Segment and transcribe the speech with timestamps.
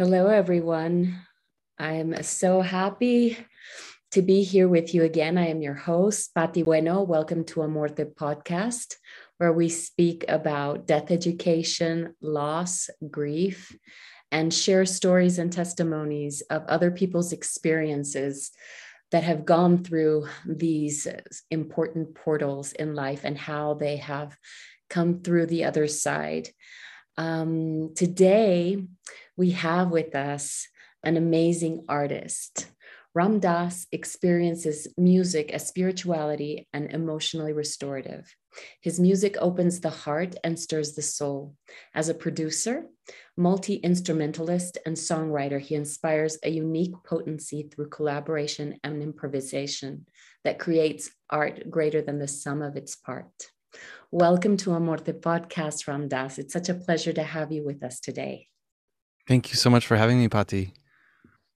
[0.00, 1.20] Hello, everyone.
[1.78, 3.36] I'm so happy
[4.12, 5.36] to be here with you again.
[5.36, 7.02] I am your host, Patti Bueno.
[7.02, 8.94] Welcome to Amorte podcast,
[9.36, 13.76] where we speak about death education, loss, grief,
[14.32, 18.52] and share stories and testimonies of other people's experiences
[19.10, 21.06] that have gone through these
[21.50, 24.34] important portals in life and how they have
[24.88, 26.48] come through the other side.
[27.18, 28.82] Um, today,
[29.36, 30.68] we have with us
[31.02, 32.66] an amazing artist.
[33.12, 38.32] Ram Dass experiences music as spirituality and emotionally restorative.
[38.80, 41.56] His music opens the heart and stirs the soul.
[41.92, 42.84] As a producer,
[43.36, 50.06] multi instrumentalist, and songwriter, he inspires a unique potency through collaboration and improvisation
[50.44, 53.50] that creates art greater than the sum of its part.
[54.12, 56.38] Welcome to Amorte podcast, Ram Dass.
[56.38, 58.49] It's such a pleasure to have you with us today.
[59.30, 60.74] Thank you so much for having me, Patti.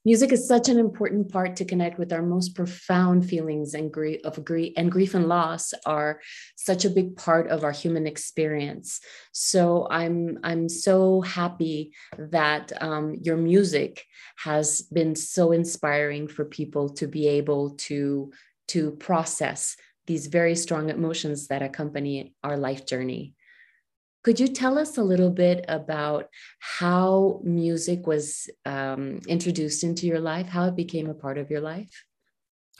[0.04, 4.20] Music is such an important part to connect with our most profound feelings and grief
[4.22, 6.20] of grief and grief and loss are
[6.54, 9.00] such a big part of our human experience.
[9.32, 14.04] So I'm I'm so happy that um, your music
[14.36, 18.30] has been so inspiring for people to be able to
[18.68, 23.34] to process these very strong emotions that accompany our life journey.
[24.24, 30.20] Could you tell us a little bit about how music was um, introduced into your
[30.20, 32.04] life, how it became a part of your life?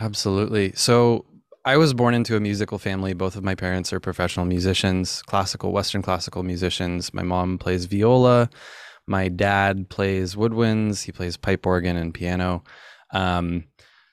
[0.00, 0.72] Absolutely.
[0.74, 1.26] So,
[1.66, 3.14] I was born into a musical family.
[3.14, 7.14] Both of my parents are professional musicians, classical, Western classical musicians.
[7.14, 8.50] My mom plays viola.
[9.06, 11.04] My dad plays woodwinds.
[11.04, 12.64] He plays pipe organ and piano.
[13.12, 13.64] Um,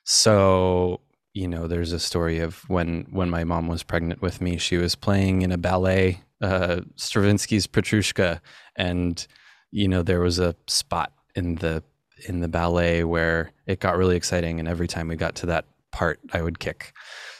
[0.04, 1.00] so,
[1.34, 4.78] you know, there's a story of when when my mom was pregnant with me, she
[4.78, 8.40] was playing in a ballet uh, Stravinsky's Petrushka,
[8.76, 9.26] and
[9.70, 11.82] you know there was a spot in the
[12.28, 15.64] in the ballet where it got really exciting, and every time we got to that
[15.92, 16.92] part, I would kick.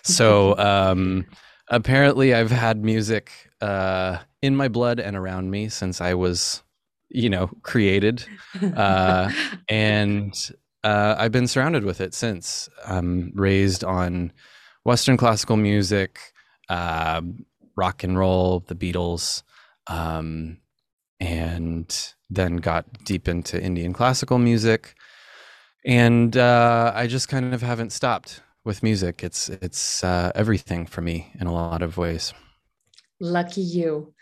[0.03, 1.27] So um,
[1.69, 6.62] apparently, I've had music uh, in my blood and around me since I was,
[7.09, 8.25] you know, created,
[8.77, 9.31] uh,
[9.69, 10.50] and
[10.84, 12.69] uh, I've been surrounded with it since.
[12.87, 14.32] I'm raised on
[14.84, 16.19] Western classical music.
[16.69, 17.22] Uh,
[17.77, 19.43] rock and roll, the Beatles,
[19.87, 20.59] um,
[21.21, 24.94] and then got deep into Indian classical music.
[25.84, 29.22] And uh, I just kind of haven't stopped with music.
[29.25, 32.33] It's it's uh, everything for me in a lot of ways.
[33.21, 34.15] Lucky you.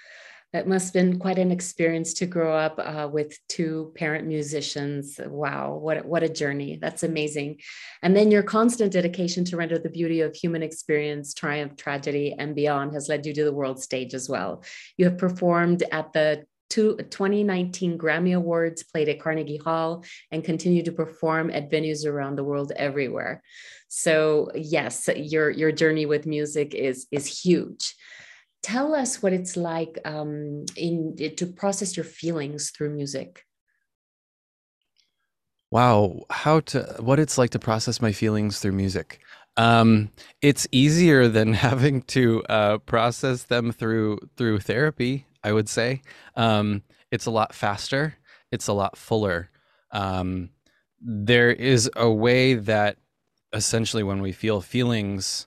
[0.52, 5.20] That must have been quite an experience to grow up uh, with two parent musicians.
[5.24, 6.76] Wow, what what a journey!
[6.80, 7.60] That's amazing.
[8.02, 12.56] And then your constant dedication to render the beauty of human experience, triumph, tragedy, and
[12.56, 14.64] beyond has led you to the world stage as well.
[14.96, 20.92] You have performed at the 2019 Grammy Awards, played at Carnegie Hall, and continue to
[20.92, 23.42] perform at venues around the world everywhere.
[23.88, 27.94] So yes, your your journey with music is is huge
[28.62, 33.44] tell us what it's like um, in to process your feelings through music.
[35.70, 39.20] Wow how to what it's like to process my feelings through music.
[39.56, 40.10] Um,
[40.42, 46.02] it's easier than having to uh, process them through through therapy i would say.
[46.36, 48.16] Um, it's a lot faster
[48.50, 49.50] it's a lot fuller.
[49.92, 50.50] Um,
[51.00, 52.96] there is a way that
[53.52, 55.46] essentially when we feel feelings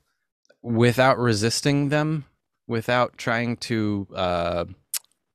[0.62, 2.25] without resisting them
[2.68, 4.66] without trying to uh,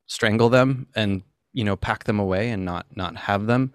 [0.07, 1.23] strangle them and
[1.53, 3.73] you know pack them away and not not have them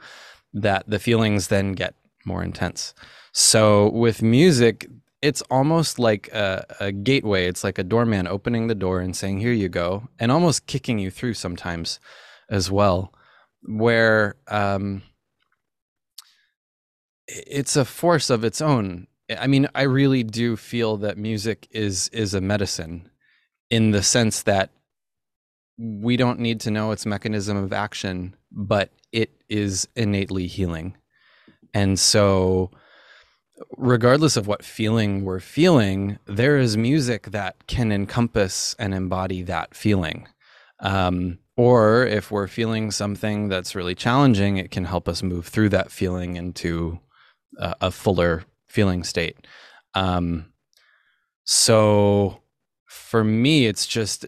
[0.54, 2.94] that the feelings then get more intense.
[3.32, 4.88] So with music
[5.22, 7.48] it's almost like a, a, gateway.
[7.48, 11.00] It's like a doorman opening the door and saying here you go and almost kicking
[11.00, 12.02] you through sometimes
[12.50, 13.14] as well
[13.62, 15.02] where um,
[17.26, 19.08] it's a force of its own.
[19.36, 23.10] I mean i really do feel that music is is a medicine
[23.74, 24.70] in the sense that
[25.80, 30.96] we don't need to know its mechanism of action, but it is innately healing.
[31.74, 32.70] And so,
[33.76, 39.74] regardless of what feeling we're feeling, there is music that can encompass and embody that
[39.74, 40.28] feeling.
[40.80, 45.70] Um, or if we're feeling something that's really challenging, it can help us move through
[45.70, 47.00] that feeling into
[47.58, 49.48] a, fuller feeling state.
[49.96, 50.54] Um,
[51.44, 52.43] so,
[52.94, 54.26] for me, it's just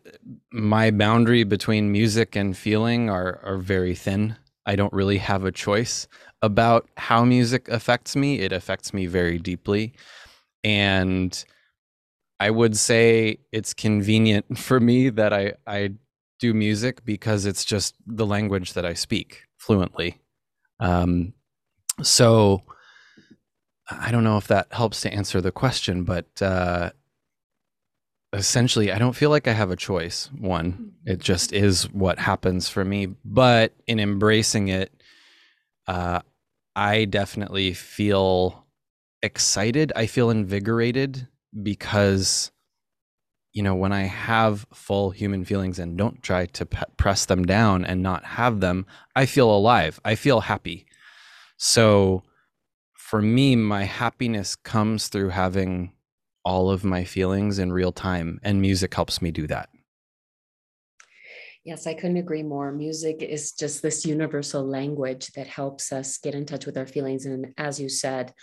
[0.52, 4.36] my boundary between music and feeling are are very thin.
[4.66, 6.08] I don't really have a choice
[6.42, 8.40] about how music affects me.
[8.40, 9.94] It affects me very deeply.
[10.64, 11.46] And
[12.40, 15.92] I would say it's convenient for me that I, I
[16.40, 20.20] do music because it's just the language that I speak fluently.
[20.80, 21.34] Um,
[22.02, 22.64] so
[23.90, 26.90] I don't know if that helps to answer the question, but uh,
[28.36, 30.30] essentially, I don't feel like I have a choice.
[30.38, 33.08] One, it just is what happens for me.
[33.24, 34.92] But in embracing it,
[35.88, 36.20] uh,
[36.76, 38.66] I definitely feel
[39.22, 39.94] excited.
[39.96, 41.28] I feel invigorated
[41.64, 42.52] because,
[43.54, 46.66] you know, when I have full human feelings and don't try to
[46.98, 48.86] press them down and not have them,
[49.16, 50.00] I feel alive.
[50.04, 50.86] I feel happy.
[51.58, 52.24] So
[52.94, 55.95] for me, my happiness comes through having
[56.46, 59.70] all of my feelings in real time, and music helps me do that.
[61.66, 62.72] Yes, I couldn't agree more.
[62.72, 67.26] Music is just this universal language that helps us get in touch with our feelings.
[67.26, 68.34] And as you said,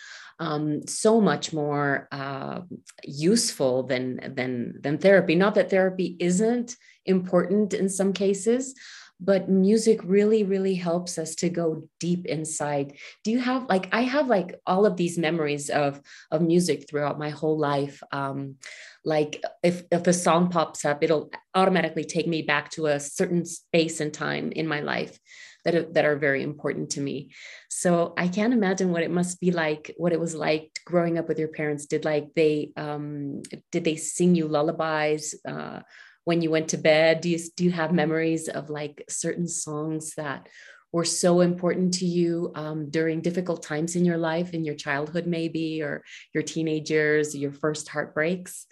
[0.40, 2.62] um, so much more uh,
[3.04, 5.36] useful than, than, than therapy.
[5.36, 6.76] Not that therapy isn't
[7.06, 8.74] important in some cases,
[9.20, 12.96] but music really really helps us to go deep inside.
[13.24, 16.00] Do you have like i have like all of these memories of
[16.30, 18.02] of music throughout my whole life.
[18.12, 18.56] Um
[19.04, 23.44] like if if a song pops up it'll automatically take me back to a certain
[23.44, 25.18] space and time in my life
[25.64, 27.32] that that are very important to me.
[27.68, 31.28] So i can't imagine what it must be like what it was like growing up
[31.28, 31.86] with your parents.
[31.86, 35.80] Did like they um did they sing you lullabies uh
[36.24, 37.20] when you went to bed?
[37.20, 40.48] Do you do you have memories of like certain songs that
[40.92, 45.26] were so important to you um, during difficult times in your life, in your childhood,
[45.26, 46.02] maybe, or
[46.34, 48.66] your teenage years, your first heartbreaks?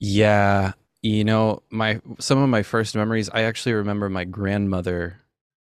[0.00, 0.72] Yeah,
[1.02, 3.28] you know, my some of my first memories.
[3.32, 5.20] I actually remember my grandmother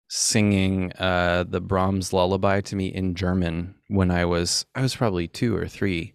[0.08, 5.28] singing uh, the Brahms lullaby to me in German when I was I was probably
[5.28, 6.14] two or three.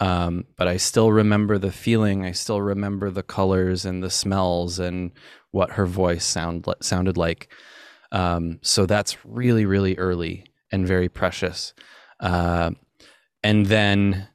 [0.00, 2.24] Um, but I still remember the feeling.
[2.24, 5.12] I still remember the colors and the smells and
[5.50, 7.52] what her voice sound sounded like.
[8.10, 11.74] Um, so that's really, really early and very precious.
[12.20, 12.72] Uh,
[13.42, 14.28] and then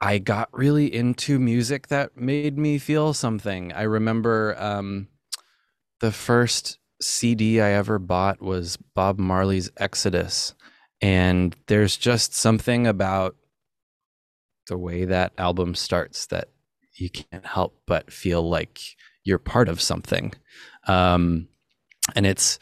[0.00, 3.72] I got really into music that made me feel something.
[3.72, 5.08] I remember um,
[6.00, 10.54] the first CD I ever bought was Bob Marley's Exodus.
[11.00, 13.36] And there's just something about
[14.68, 16.48] the way that album starts that
[16.94, 18.80] you can't help but feel like
[19.24, 20.32] you're part of something.
[20.86, 21.48] Um,
[22.14, 22.58] and it's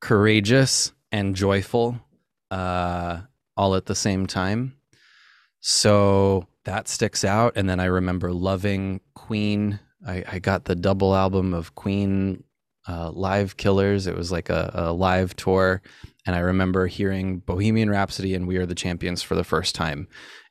[0.00, 1.98] courageous and joyful
[2.50, 3.20] uh,
[3.56, 4.76] all at the same time.
[5.60, 7.54] So that sticks out.
[7.56, 9.78] And then I remember loving Queen.
[10.06, 12.44] I, I got the double album of Queen
[12.86, 14.06] uh, Live Killers.
[14.06, 15.80] It was like a, a live tour.
[16.26, 20.08] And I remember hearing Bohemian Rhapsody and We Are the Champions for the first time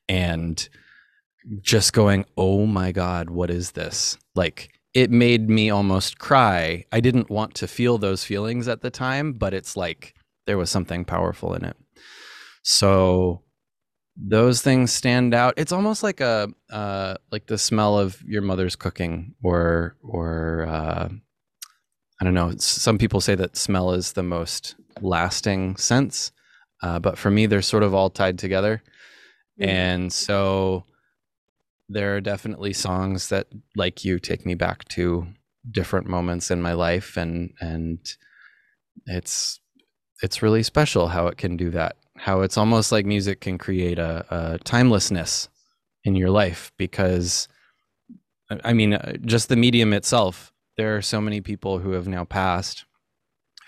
[0.08, 0.68] and
[1.62, 4.18] just going, oh my God, what is this?
[4.36, 6.86] Like, it made me almost cry.
[6.92, 10.14] I didn't want to feel those feelings at the time, but it's like
[10.46, 11.76] there was something powerful in it.
[12.64, 13.42] So
[14.16, 15.56] those things stand out.
[15.58, 21.10] It's almost like a uh, like the smell of your mother's cooking, or or uh,
[22.22, 22.54] I don't know.
[22.58, 26.32] Some people say that smell is the most lasting sense,
[26.84, 28.84] uh, but for me, they're sort of all tied together.
[29.64, 29.70] Mm-hmm.
[29.70, 30.86] And so
[31.90, 35.28] there are definitely songs that, like you, take me back to
[35.70, 38.00] different moments in my life, and and
[39.06, 39.60] it's
[40.22, 41.96] it's really special how it can do that.
[42.18, 45.50] How it's almost like music can create a, a timelessness
[46.04, 47.48] in your life because,
[48.64, 50.54] I mean, uh, just the medium itself.
[50.78, 52.86] There are so many people who have now passed,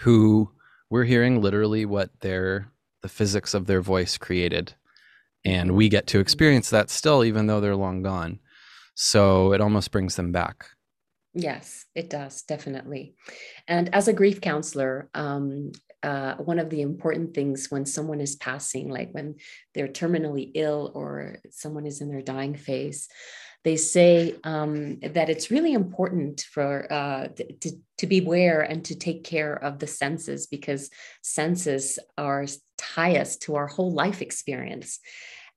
[0.02, 0.52] who
[0.90, 2.72] we're hearing literally what their
[3.02, 4.74] the physics of their voice created
[5.46, 8.40] and we get to experience that still even though they're long gone.
[8.96, 10.66] So it almost brings them back.
[11.34, 13.16] Yes it does definitely.
[13.68, 15.72] And as a grief counselor um,
[16.04, 19.36] uh, one of the important things when someone is passing like when
[19.74, 23.08] they're terminally ill or someone is in their dying phase
[23.66, 27.28] they say um, that it's really important for uh,
[27.62, 30.92] to, to beware and to take care of the senses because
[31.24, 32.46] senses are
[32.78, 35.00] tie us to our whole life experience.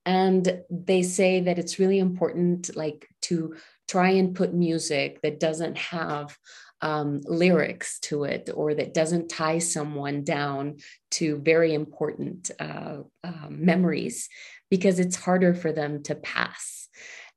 [0.07, 5.77] And they say that it's really important like to try and put music that doesn't
[5.77, 6.35] have
[6.81, 10.77] um, lyrics to it or that doesn't tie someone down
[11.11, 14.31] to very important uh, uh, memories
[14.71, 16.89] because it's harder for them to pass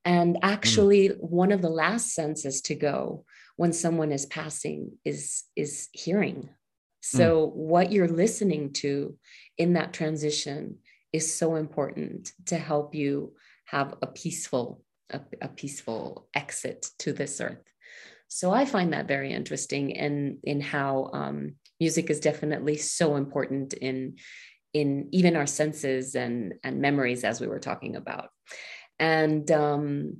[0.05, 0.50] and hmm.
[0.50, 1.20] actually mm.
[1.20, 6.50] one of the last senses to go when someone is passing is is hearing
[7.01, 7.55] so mm.
[7.55, 9.17] what you're listening to
[9.58, 10.77] in that transition
[11.13, 13.34] is so important to help you
[13.65, 17.63] have a peaceful a, a, peaceful exit to this earth
[18.27, 23.74] so i find that very interesting in in how um, music is definitely so important
[23.74, 24.15] in
[24.74, 28.29] in even our senses and and memories as we were talking about
[29.01, 30.17] and um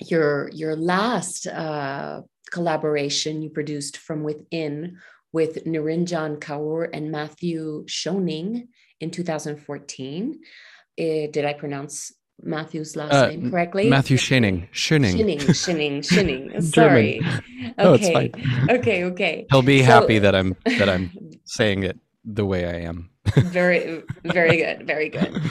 [0.00, 4.98] your your last uh collaboration you produced from within
[5.32, 8.68] with Nirinjan Kaur and Matthew Schoening
[9.00, 10.38] in 2014.
[10.96, 13.90] Uh, did I pronounce Matthew's last uh, name correctly?
[13.90, 14.70] Matthew Schoening.
[14.70, 15.14] Schoening.
[15.14, 15.40] Schoening.
[15.40, 15.98] Schoening.
[15.98, 16.62] Schoening.
[16.78, 17.20] Sorry.
[17.78, 18.30] okay.
[18.32, 18.74] No.
[18.76, 19.04] Okay.
[19.04, 19.46] Okay.
[19.50, 21.10] He'll be so, happy that I'm that I'm
[21.44, 23.10] saying it the way I am.
[23.34, 24.86] very, very good.
[24.86, 25.42] Very good.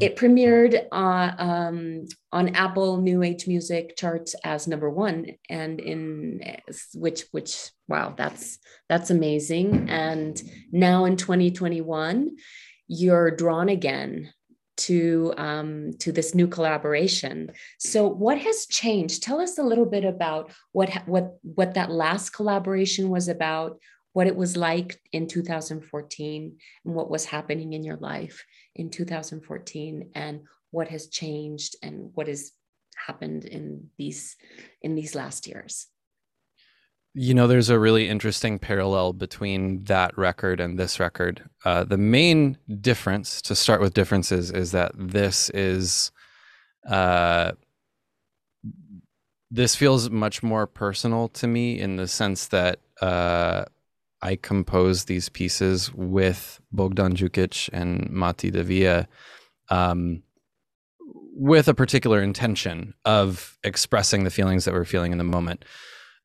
[0.00, 6.40] It premiered uh, um, on Apple New Age Music charts as number one, and in
[6.94, 9.90] which which wow, that's that's amazing.
[9.90, 10.40] And
[10.72, 12.36] now in 2021,
[12.88, 14.32] you're drawn again
[14.78, 17.50] to um, to this new collaboration.
[17.78, 19.22] So, what has changed?
[19.22, 23.78] Tell us a little bit about what what what that last collaboration was about,
[24.12, 30.10] what it was like in 2014, and what was happening in your life in 2014
[30.14, 30.40] and
[30.70, 32.52] what has changed and what has
[33.06, 34.36] happened in these
[34.82, 35.86] in these last years?
[37.12, 41.42] You know there's a really interesting parallel between that record and this record.
[41.64, 46.12] Uh, the main difference to start with differences is that this is
[46.88, 47.52] uh,
[49.50, 53.64] this feels much more personal to me in the sense that uh,
[54.22, 59.08] I composed these pieces with Bogdan Jukic and Mati Davia
[59.70, 60.22] um,
[61.34, 65.64] with a particular intention of expressing the feelings that we're feeling in the moment.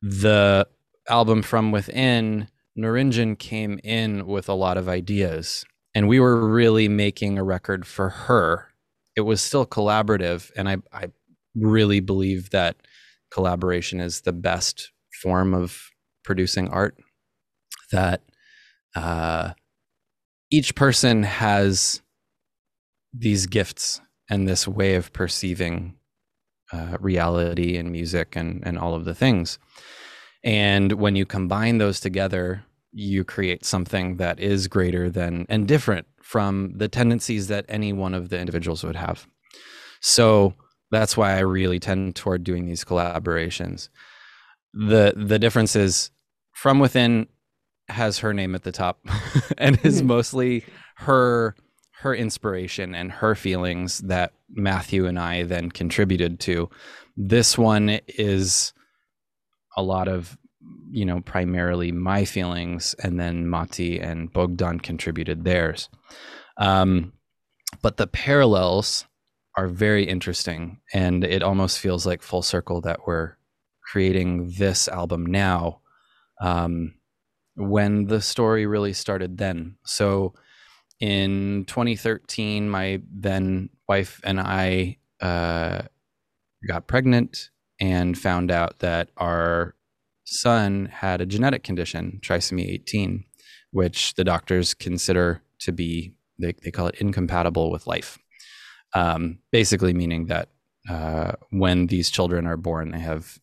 [0.02, 0.68] The
[1.08, 2.48] album From Within,
[2.78, 7.86] Nirinjan came in with a lot of ideas, and we were really making a record
[7.86, 8.68] for her.
[9.16, 11.06] It was still collaborative, and I, I
[11.54, 12.76] really believe that
[13.30, 14.90] collaboration is the best
[15.22, 15.90] form of
[16.22, 16.98] producing art
[17.92, 18.22] that
[18.94, 19.52] uh,
[20.50, 22.02] each person has
[23.12, 25.96] these gifts and this way of perceiving
[26.72, 29.58] uh, reality and music and, and all of the things.
[30.42, 36.06] And when you combine those together, you create something that is greater than and different
[36.22, 39.26] from the tendencies that any one of the individuals would have.
[40.00, 40.54] So
[40.90, 43.88] that's why I really tend toward doing these collaborations.
[44.72, 46.10] The the difference is
[46.52, 47.26] from within
[47.88, 48.98] has her name at the top
[49.58, 50.08] and is mm-hmm.
[50.08, 50.64] mostly
[50.96, 51.54] her
[51.98, 56.68] her inspiration and her feelings that Matthew and I then contributed to.
[57.16, 58.74] This one is
[59.76, 60.36] a lot of
[60.90, 65.88] you know primarily my feelings and then Mati and Bogdan contributed theirs.
[66.58, 67.12] Um,
[67.82, 69.06] but the parallels
[69.56, 73.36] are very interesting and it almost feels like full circle that we're
[73.90, 75.80] creating this album now
[76.40, 76.94] um,
[77.56, 79.76] when the story really started then.
[79.84, 80.34] So
[81.00, 85.82] in 2013, my then wife and I uh,
[86.66, 89.74] got pregnant and found out that our
[90.24, 93.24] son had a genetic condition, trisomy 18,
[93.70, 98.18] which the doctors consider to be, they, they call it incompatible with life.
[98.94, 100.48] Um, basically, meaning that
[100.88, 103.38] uh, when these children are born, they have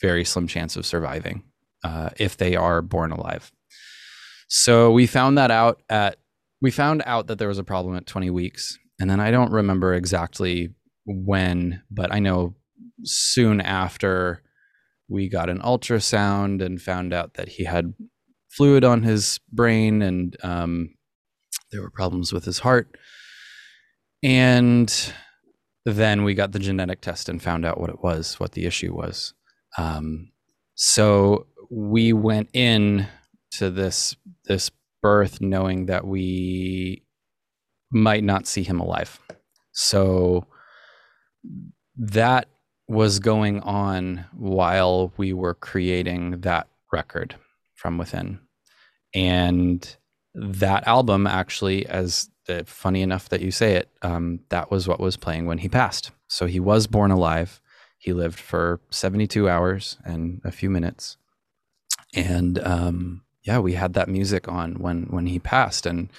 [0.00, 1.44] very slim chance of surviving
[1.84, 3.50] uh, if they are born alive.
[4.48, 6.16] So we found that out at
[6.60, 8.78] we found out that there was a problem at 20 weeks.
[8.98, 10.74] And then I don't remember exactly
[11.06, 12.56] when, but I know
[13.04, 14.42] soon after
[15.08, 17.94] we got an ultrasound and found out that he had
[18.50, 20.94] fluid on his brain and um,
[21.70, 22.96] there were problems with his heart.
[24.22, 25.12] And
[25.84, 28.94] then we got the genetic test and found out what it was, what the issue
[28.94, 29.32] was.
[29.76, 30.32] Um,
[30.74, 33.06] so we went in
[33.58, 34.70] to this this
[35.02, 37.02] birth knowing that we
[37.90, 39.18] might not see him alive.
[39.72, 40.46] So
[41.96, 42.48] that
[42.88, 47.36] was going on while we were creating that record
[47.74, 48.40] from within.
[49.14, 49.96] And
[50.34, 55.00] that album actually, as the, funny enough that you say it, um, that was what
[55.00, 56.10] was playing when he passed.
[56.28, 57.60] So he was born alive.
[57.98, 61.16] He lived for 72 hours and a few minutes.
[62.14, 66.10] And um, yeah, we had that music on when when he passed, and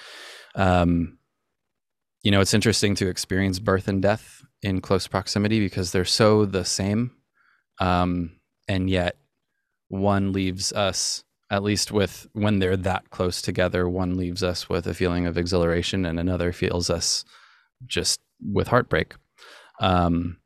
[0.56, 1.16] um,
[2.24, 6.44] you know, it's interesting to experience birth and death in close proximity because they're so
[6.44, 7.12] the same,
[7.78, 8.32] um,
[8.66, 9.16] and yet
[9.86, 11.22] one leaves us
[11.52, 15.38] at least with when they're that close together one leaves us with a feeling of
[15.38, 17.24] exhilaration and another feels us
[17.86, 18.18] just
[18.52, 19.14] with heartbreak.
[19.80, 20.38] Um,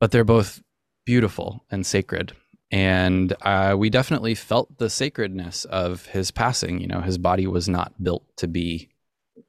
[0.00, 0.60] but they're both
[1.04, 2.32] beautiful and sacred
[2.70, 6.80] and uh, we definitely felt the sacredness of his passing.
[6.80, 8.90] You know, his body was not built to be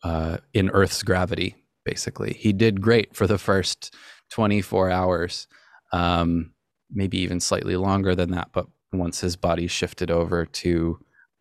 [0.04, 1.56] uh, in Earth's gravity.
[1.84, 3.96] Basically, he did great for the first
[4.32, 5.48] 24 hours,
[5.94, 6.52] um,
[6.92, 8.50] maybe even slightly longer than that.
[8.52, 11.00] But once his body shifted over to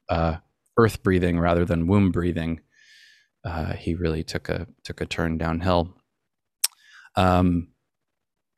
[0.09, 0.37] uh,
[0.79, 2.61] Earth breathing rather than womb breathing,
[3.45, 5.95] uh, he really took a took a turn downhill.
[7.17, 7.69] Um,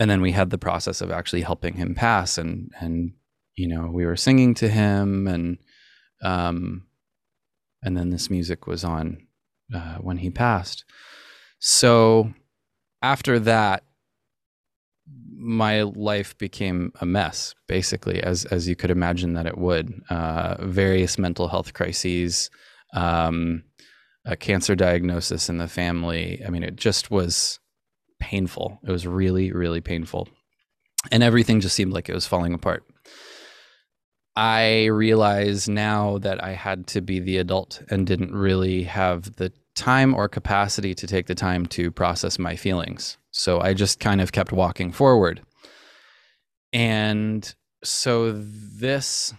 [0.00, 3.12] and then we had the process of actually helping him pass and and
[3.56, 5.58] you know we were singing to him and
[6.22, 6.88] um
[7.82, 9.18] and then this music was on
[9.72, 10.84] uh, when he passed.
[11.58, 12.32] So
[13.02, 13.84] after that
[15.40, 20.02] my life became a mess basically as as you could imagine that it would.
[20.10, 22.50] Uh, various mental health crises
[22.94, 23.62] um,
[24.24, 26.42] a cancer diagnosis in the family.
[26.46, 27.60] I mean it just was
[28.20, 28.78] painful.
[28.84, 30.28] It was really, really painful.
[31.10, 32.84] And everything just seemed like it was falling apart.
[34.36, 39.52] I realize now that I had to be the adult and didn't really have the
[39.74, 43.18] time or capacity to take the time to process my feelings.
[43.32, 45.42] So I just kind of kept walking forward.
[46.72, 49.34] And so this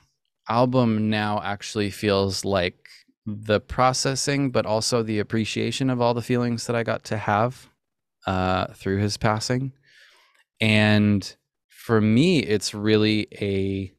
[0.49, 2.89] album now actually feels like
[3.25, 7.68] the processing, but also the appreciation of all the feelings that I got to have
[8.29, 9.73] uh, through his passing.
[10.61, 11.35] And
[11.67, 13.91] for me, it's really a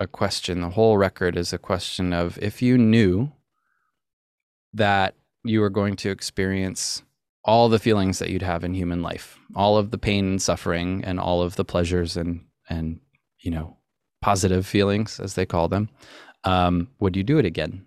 [0.00, 0.60] a question.
[0.60, 3.30] The whole record is a question of if you knew
[4.72, 7.02] that you were going to experience
[7.44, 11.04] all the feelings that you'd have in human life, all of the pain and suffering,
[11.04, 12.98] and all of the pleasures and and
[13.38, 13.76] you know
[14.20, 15.90] positive feelings as they call them,
[16.42, 17.86] um, would you do it again?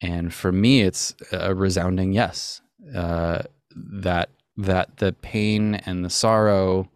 [0.00, 2.60] And for me, it's a resounding yes.
[2.94, 3.42] Uh,
[3.76, 6.90] that that the pain and the sorrow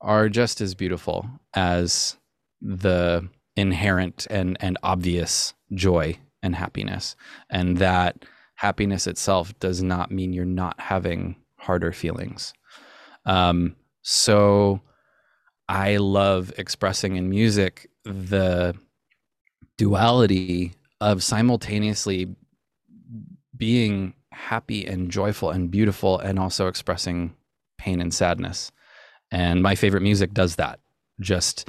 [0.00, 2.16] are just as beautiful as
[2.60, 7.16] the inherent and and obvious joy and happiness.
[7.50, 12.54] And that happiness itself does not mean you're not having harder feelings.
[13.26, 14.80] Um, so
[15.68, 18.74] i love expressing in music the
[19.76, 22.34] duality of simultaneously
[23.56, 27.34] being happy and joyful and beautiful and also expressing
[27.76, 28.70] pain and sadness.
[29.30, 30.80] And my favorite music does that.
[31.20, 31.68] Just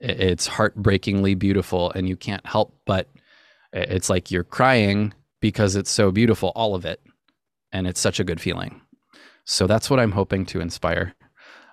[0.00, 3.08] it's heartbreakingly beautiful and you can't help but
[3.72, 7.00] it's like you're crying because it's so beautiful all of it
[7.72, 8.80] and it's such a good feeling.
[9.44, 11.14] So that's what I'm hoping to inspire.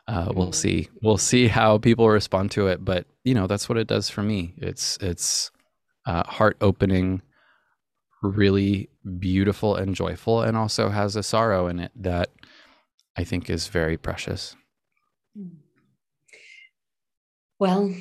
[0.07, 0.55] Uh, we'll mm.
[0.55, 0.89] see.
[1.01, 4.21] We'll see how people respond to it, but you know that's what it does for
[4.21, 4.53] me.
[4.57, 5.49] It's it's
[6.05, 7.21] uh, heart opening,
[8.21, 12.29] really beautiful and joyful and also has a sorrow in it that
[13.17, 14.55] I think is very precious.
[17.59, 17.93] Well,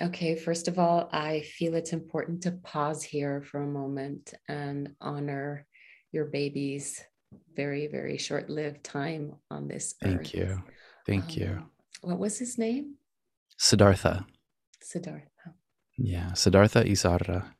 [0.00, 4.94] okay, first of all, I feel it's important to pause here for a moment and
[5.00, 5.66] honor
[6.12, 7.02] your baby's
[7.54, 10.34] very, very short lived time on this Thank earth.
[10.34, 10.62] you.
[11.06, 11.62] Thank um, you.
[12.02, 12.96] What was his name?
[13.58, 14.26] Siddhartha.
[14.82, 15.54] Siddhartha.
[15.98, 17.52] Yeah, Siddhartha Izarra.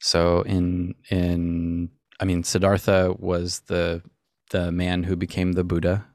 [0.00, 1.90] So in in
[2.20, 4.02] I mean Siddhartha was the
[4.50, 6.06] the man who became the Buddha.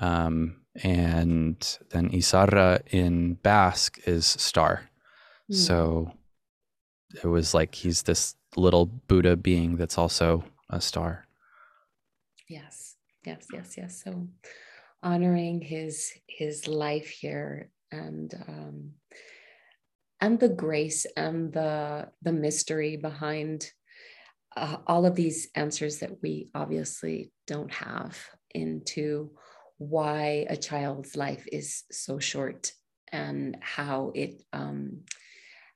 [0.00, 4.88] Um, and then Izarra in Basque is star.
[5.50, 5.56] Mm.
[5.56, 6.12] So
[7.22, 11.26] it was like he's this little Buddha being that's also a star.
[12.48, 12.96] Yes,
[13.26, 14.02] yes, yes, yes.
[14.04, 14.28] So
[15.02, 18.90] honoring his his life here and um,
[20.20, 23.72] and the grace and the the mystery behind
[24.56, 28.18] uh, all of these answers that we obviously don't have
[28.50, 29.30] into
[29.78, 32.72] why a child's life is so short
[33.12, 35.00] and how it um,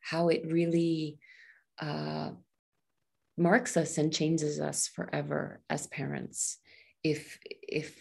[0.01, 1.19] how it really
[1.81, 2.31] uh,
[3.37, 6.59] marks us and changes us forever as parents.
[7.05, 7.97] If if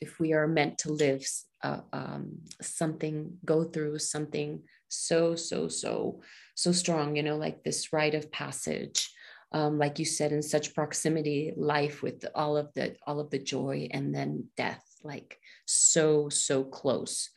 [0.00, 1.26] if we are meant to live
[1.62, 6.20] uh, um, something go through something so so so
[6.54, 9.10] so strong you know like this rite of passage
[9.52, 13.38] um, like you said in such proximity life with all of the all of the
[13.38, 17.30] joy and then death like so so close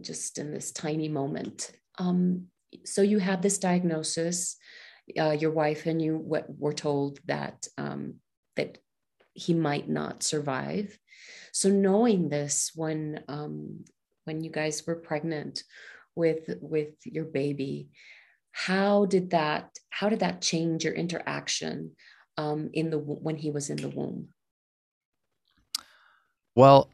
[0.00, 1.72] just in this tiny moment.
[1.98, 2.46] Um,
[2.84, 4.56] so you had this diagnosis
[5.18, 6.16] uh, your wife and you
[6.58, 8.14] were told that um,
[8.56, 8.78] that
[9.34, 10.96] he might not survive.
[11.52, 13.84] So knowing this when um,
[14.24, 15.64] when you guys were pregnant
[16.14, 17.88] with with your baby
[18.52, 21.92] how did that how did that change your interaction
[22.38, 24.28] um, in the when he was in the womb
[26.54, 26.88] well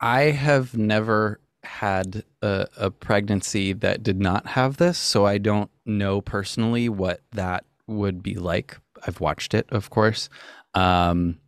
[0.00, 5.70] i have never had a, a, pregnancy that did not have this, so I don't
[5.84, 8.78] know personally what that would be like.
[9.06, 10.28] I've watched it, of course,
[10.74, 11.38] um,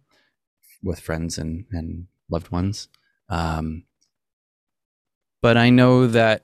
[0.83, 2.89] with friends and, and loved ones.
[3.29, 3.85] Um,
[5.41, 6.43] but I know that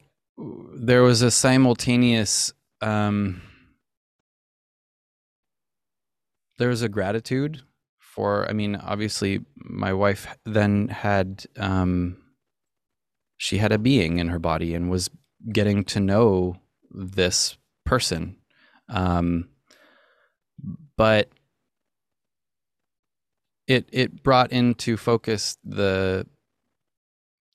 [0.74, 3.42] there was a simultaneous um,
[6.58, 7.62] there was a gratitude
[7.98, 12.16] for i mean obviously my wife then had um,
[13.36, 15.10] she had a being in her body and was
[15.52, 16.56] getting to know
[16.90, 18.36] this person
[18.88, 19.48] um,
[20.96, 21.28] but
[23.66, 26.26] it it brought into focus the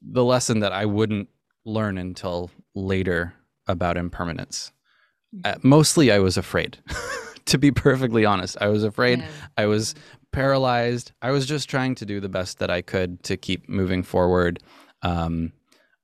[0.02, 1.30] the lesson that I wouldn't
[1.66, 3.34] learn until later
[3.68, 4.72] about impermanence.
[5.44, 6.78] Uh, mostly, I was afraid.
[7.46, 9.20] to be perfectly honest, I was afraid.
[9.20, 9.28] Yeah.
[9.58, 9.96] I was
[10.32, 11.12] paralyzed.
[11.22, 14.62] I was just trying to do the best that I could to keep moving forward.
[15.02, 15.54] Um,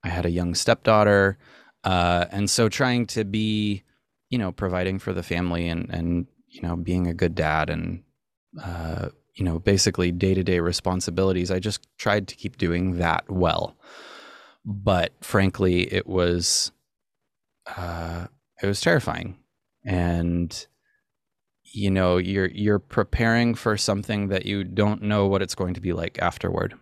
[0.04, 1.38] I had a young stepdaughter,
[1.84, 3.82] uh, and so trying to be,
[4.30, 8.02] you know, providing for the family and and you know being a good dad and
[8.62, 11.50] uh, you know basically day to day responsibilities.
[11.50, 13.76] I just tried to keep doing that well,
[14.64, 16.72] but frankly, it was
[17.76, 18.26] uh,
[18.62, 19.38] it was terrifying,
[19.84, 20.66] and
[21.64, 25.80] you know you're you're preparing for something that you don't know what it's going to
[25.80, 26.74] be like afterward.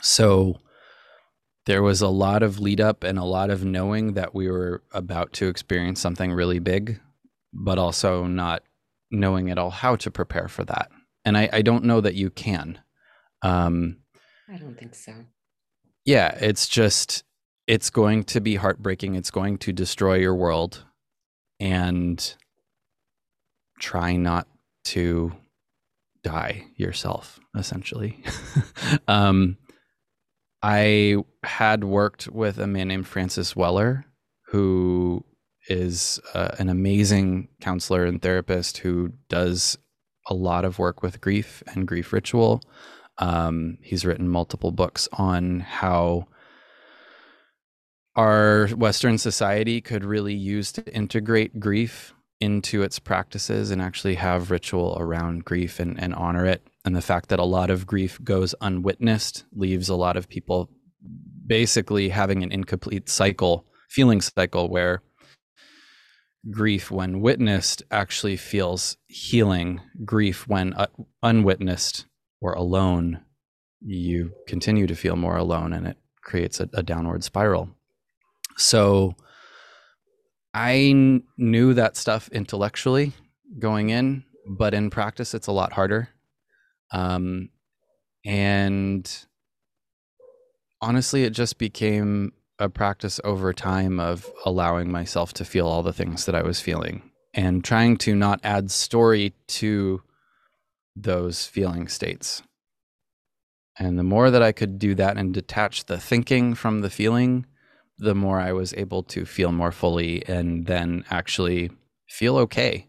[0.00, 0.60] So
[1.66, 4.82] there was a lot of lead up and a lot of knowing that we were
[4.92, 6.98] about to experience something really big,
[7.52, 8.62] but also not
[9.10, 10.88] knowing at all how to prepare for that.
[11.26, 12.78] And I, I don't know that you can.
[13.42, 13.98] Um,
[14.48, 15.12] I don't think so.
[16.06, 17.22] Yeah, it's just,
[17.66, 19.14] it's going to be heartbreaking.
[19.14, 20.84] It's going to destroy your world.
[21.60, 22.34] And
[23.80, 24.48] try not
[24.84, 25.32] to
[26.22, 28.22] die yourself, essentially.
[29.08, 29.56] um,
[30.62, 34.04] I had worked with a man named Francis Weller,
[34.46, 35.24] who
[35.68, 39.78] is uh, an amazing counselor and therapist who does
[40.26, 42.62] a lot of work with grief and grief ritual.
[43.18, 46.28] Um, he's written multiple books on how
[48.18, 54.50] our Western society could really use to integrate grief into its practices and actually have
[54.50, 58.18] ritual around grief and, and honor it and the fact that a lot of grief
[58.24, 60.70] goes unwitnessed leaves a lot of people
[61.46, 65.02] basically having an incomplete cycle, feeling cycle where
[66.50, 69.82] grief when witnessed actually feels healing.
[70.02, 70.86] Grief when uh,
[71.22, 72.06] unwitnessed
[72.40, 73.20] or alone,
[73.80, 77.68] you continue to feel more alone and it creates a, a downward spiral.
[78.58, 79.14] So
[80.52, 83.12] I knew that stuff intellectually
[83.58, 86.08] going in, but in practice, it's a lot harder.
[86.90, 87.50] Um,
[88.24, 89.08] and
[90.80, 95.92] honestly, it just became a practice over time of allowing myself to feel all the
[95.92, 100.02] things that I was feeling and trying to not add story to
[100.96, 102.42] those feeling states.
[103.78, 107.46] And the more that I could do that and detach the thinking from the feeling,
[107.98, 111.70] the more I was able to feel more fully and then actually
[112.08, 112.86] feel okay.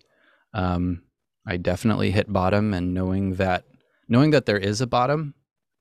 [0.53, 1.03] Um,
[1.47, 3.65] I definitely hit bottom, and knowing that
[4.07, 5.33] knowing that there is a bottom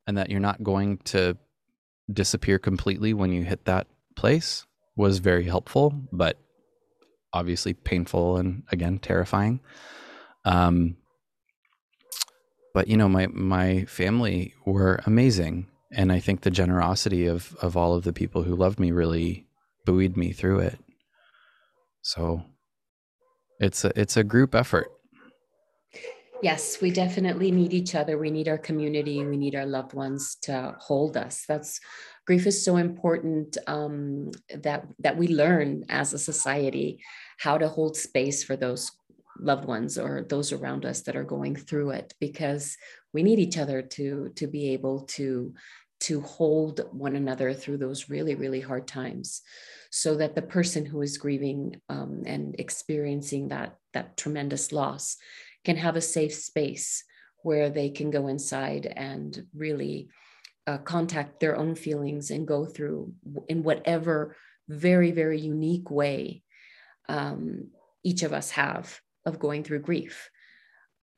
[0.07, 1.37] and that you're not going to
[2.11, 3.87] disappear completely when you hit that
[4.17, 6.39] place was very helpful, but
[7.33, 9.61] obviously painful and again terrifying.
[10.45, 10.97] Um,
[12.73, 17.77] but you know, my my family were amazing, and I think the generosity of of
[17.77, 19.47] all of the people who loved me really
[19.85, 20.79] buoyed me through it.
[22.03, 22.43] So
[23.59, 24.91] it's a it's a group effort.
[26.41, 28.17] Yes, we definitely need each other.
[28.17, 29.25] We need our community.
[29.25, 31.45] We need our loved ones to hold us.
[31.49, 31.81] That's
[32.27, 37.03] grief is so important um, that that we learn as a society
[37.39, 38.93] how to hold space for those
[39.41, 42.77] loved ones or those around us that are going through it because
[43.13, 45.55] we need each other to to be able to
[46.01, 49.43] to hold one another through those really really hard times
[49.91, 55.17] so that the person who is grieving um, and experiencing that that tremendous loss
[55.65, 57.05] can have a safe space
[57.43, 60.09] where they can go inside and really
[60.67, 63.13] uh, contact their own feelings and go through
[63.49, 64.37] in whatever
[64.69, 66.43] very, very unique way
[67.09, 67.69] um,
[68.05, 70.31] each of us have of going through grief.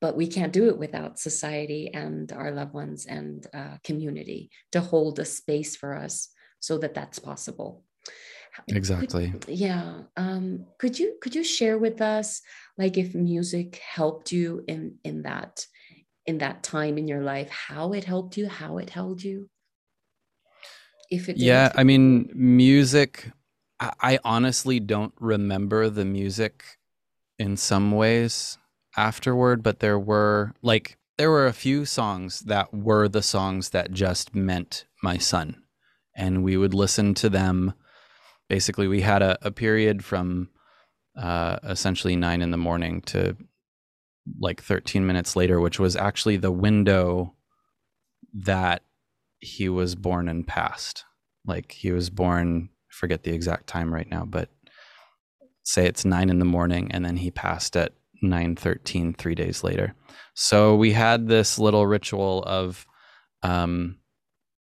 [0.01, 4.81] But we can't do it without society and our loved ones and uh, community to
[4.81, 7.85] hold a space for us so that that's possible.
[8.69, 12.43] Exactly could, yeah um could you could you share with us
[12.77, 15.67] like if music helped you in in that
[16.27, 19.49] in that time in your life how it helped you how it held you?
[21.11, 23.31] If it yeah i mean music
[23.81, 26.65] I, I honestly don't remember the music
[27.39, 28.59] in some ways
[28.97, 33.93] afterward but there were like there were a few songs that were the songs that
[33.93, 35.63] just meant my son.
[36.17, 37.75] And we would listen to them.
[38.49, 40.49] Basically we had a, a period from
[41.15, 43.37] uh, essentially nine in the morning to
[44.41, 47.35] like 13 minutes later which was actually the window
[48.33, 48.83] that
[49.41, 51.05] he was born and passed.
[51.45, 54.49] Like he was born forget the exact time right now but
[55.65, 59.65] say it's nine in the morning and then he passed at 9 13 three days
[59.65, 59.95] later.
[60.35, 62.87] So we had this little ritual of
[63.43, 63.99] um,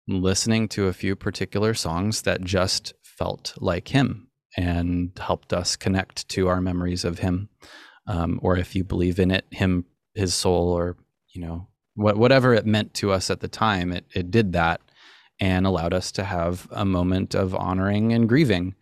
[0.07, 6.27] listening to a few particular songs that just felt like him and helped us connect
[6.29, 7.49] to our memories of him.
[8.07, 9.85] Um, or if you believe in it him
[10.15, 10.97] his soul or
[11.33, 14.81] you know what, whatever it meant to us at the time it, it did that
[15.39, 18.75] and allowed us to have a moment of honoring and grieving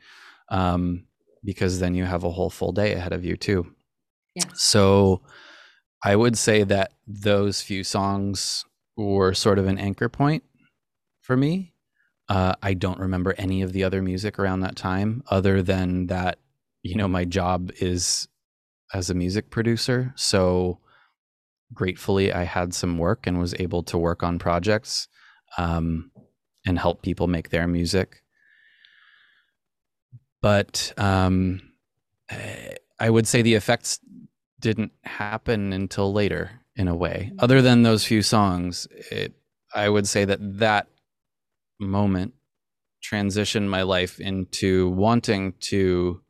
[0.49, 1.05] um,
[1.43, 3.67] because then you have a whole full day ahead of you too
[4.54, 5.22] so
[6.04, 8.65] i would say that those few songs
[8.96, 10.44] were sort of an anchor point
[11.22, 11.74] for me
[12.30, 16.38] uh, I don't remember any of the other music around that time, other than that,
[16.84, 18.28] you know, my job is
[18.94, 20.13] as a music producer.
[20.15, 20.80] So
[21.74, 25.08] gratefully, I had some work and was able to work on projects
[25.58, 26.12] um,
[26.68, 28.22] and help people make their music.
[30.39, 31.62] But um,
[33.00, 34.00] I would say the effects
[34.60, 37.32] didn't happen until later in a way.
[37.39, 39.34] Other than those few songs, it,
[39.74, 40.88] I would say that that
[41.80, 42.34] moment
[43.04, 46.22] transitioned my life into wanting to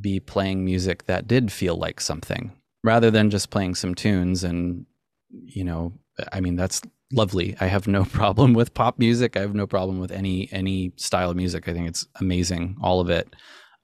[0.00, 2.52] be playing music that did feel like something
[2.82, 4.84] rather than just playing some tunes and
[5.30, 5.92] you know
[6.32, 7.56] i mean that's lovely.
[7.60, 9.36] I have no problem with pop music.
[9.36, 11.68] I have no problem with any any style of music.
[11.68, 13.34] I think it's amazing all of it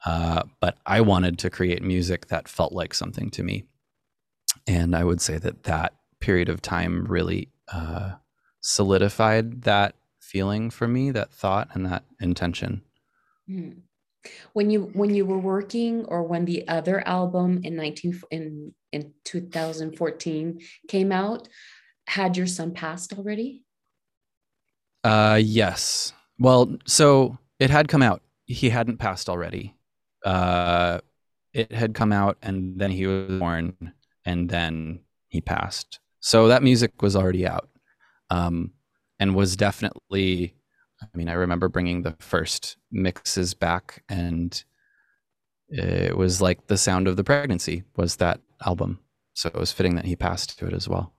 [0.07, 3.65] uh, but i wanted to create music that felt like something to me
[4.67, 8.13] and i would say that that period of time really uh,
[8.63, 12.83] solidified that feeling for me, that thought and that intention.
[13.51, 13.83] Mm.
[14.53, 19.13] When you when you were working or when the other album in 19 in in
[19.25, 21.49] 2014 came out,
[22.07, 23.65] had your son passed already?
[25.03, 26.13] Uh yes.
[26.39, 28.23] Well, so it had come out.
[28.47, 29.75] He hadn't passed already.
[30.25, 31.01] Uh
[31.53, 33.93] it had come out and then he was born
[34.25, 36.01] and then he passed.
[36.21, 37.69] So that music was already out.
[38.31, 38.73] Um,
[39.21, 40.57] and was definitely
[41.03, 44.63] I mean, I remember bringing the first mixes back, and
[45.69, 49.01] it was like the sound of the pregnancy was that album.
[49.35, 51.15] So it was fitting that he passed to it as well.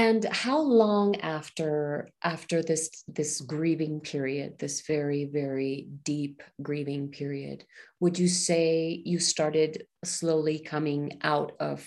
[0.00, 7.66] And how long after after this this grieving period, this very very deep grieving period,
[8.00, 11.86] would you say you started slowly coming out of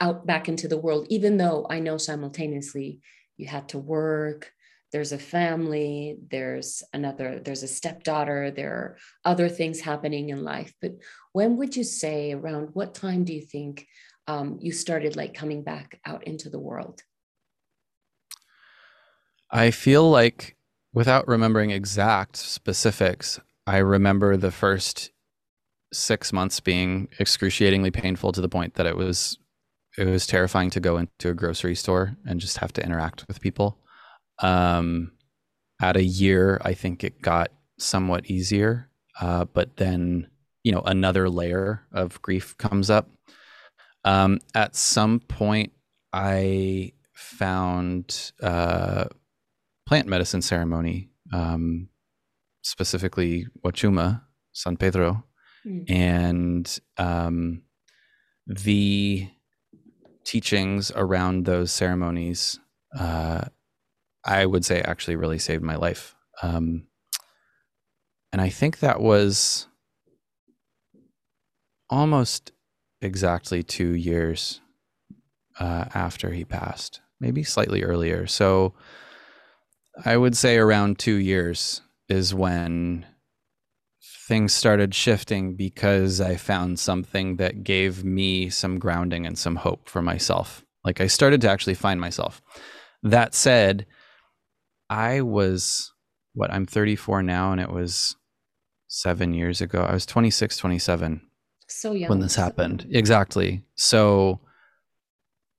[0.00, 3.00] out back into the world, even though I know simultaneously
[3.36, 4.50] you had to work,
[4.92, 10.72] there's a family, there's another, there's a stepdaughter, there are other things happening in life.
[10.80, 10.92] But
[11.34, 13.86] when would you say, around what time do you think
[14.28, 17.02] um, you started like coming back out into the world?
[19.54, 20.56] I feel like,
[20.92, 23.38] without remembering exact specifics,
[23.68, 25.12] I remember the first
[25.92, 29.38] six months being excruciatingly painful to the point that it was
[29.96, 33.40] it was terrifying to go into a grocery store and just have to interact with
[33.40, 33.78] people.
[34.40, 35.12] Um,
[35.80, 38.90] at a year, I think it got somewhat easier,
[39.20, 40.26] uh, but then
[40.64, 43.08] you know another layer of grief comes up.
[44.04, 45.72] Um, at some point,
[46.12, 49.04] I found uh,
[49.86, 51.88] plant medicine ceremony, um,
[52.62, 55.24] specifically Wachuma, San Pedro,
[55.66, 55.88] mm.
[55.90, 57.62] and um,
[58.46, 59.28] the
[60.24, 62.58] teachings around those ceremonies,
[62.98, 63.44] uh,
[64.24, 66.14] I would say actually really saved my life.
[66.42, 66.86] Um,
[68.32, 69.68] and I think that was
[71.90, 72.52] almost
[73.00, 74.60] exactly two years
[75.60, 78.26] uh, after he passed, maybe slightly earlier.
[78.26, 78.74] So
[80.02, 83.06] I would say around two years is when
[84.26, 89.88] things started shifting because I found something that gave me some grounding and some hope
[89.88, 90.64] for myself.
[90.84, 92.42] Like I started to actually find myself.
[93.02, 93.86] That said,
[94.88, 95.92] I was
[96.34, 98.16] what I'm 34 now and it was
[98.88, 99.82] 7 years ago.
[99.82, 101.20] I was 26, 27
[101.68, 102.86] so young when this happened.
[102.90, 103.64] Exactly.
[103.74, 104.40] So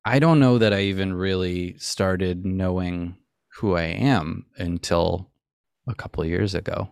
[0.05, 3.17] I don't know that I even really started knowing
[3.57, 5.31] who I am until
[5.87, 6.89] a couple of years ago,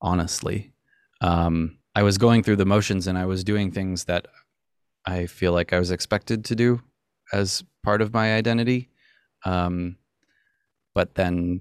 [0.00, 0.72] honestly.
[1.20, 4.26] Um, I was going through the motions and I was doing things that
[5.06, 6.80] I feel like I was expected to do
[7.32, 8.90] as part of my identity.
[9.44, 9.96] Um,
[10.94, 11.60] but then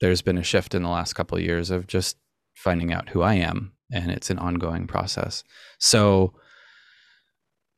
[0.00, 2.16] there's been a shift in the last couple of years of just
[2.54, 5.44] finding out who I am, and it's an ongoing process.
[5.78, 6.34] So,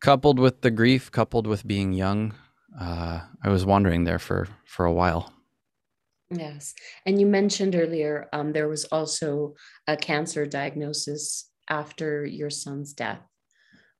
[0.00, 2.34] coupled with the grief, coupled with being young,
[2.80, 5.32] uh, I was wandering there for for a while.
[6.38, 6.74] Yes,
[7.06, 9.54] and you mentioned earlier um, there was also
[9.86, 13.22] a cancer diagnosis after your son's death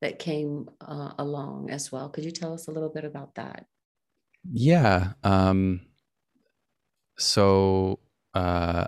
[0.01, 2.09] that came uh, along as well.
[2.09, 3.67] Could you tell us a little bit about that?
[4.53, 5.13] Yeah.
[5.23, 5.83] Um,
[7.19, 8.01] so
[8.35, 8.87] uh,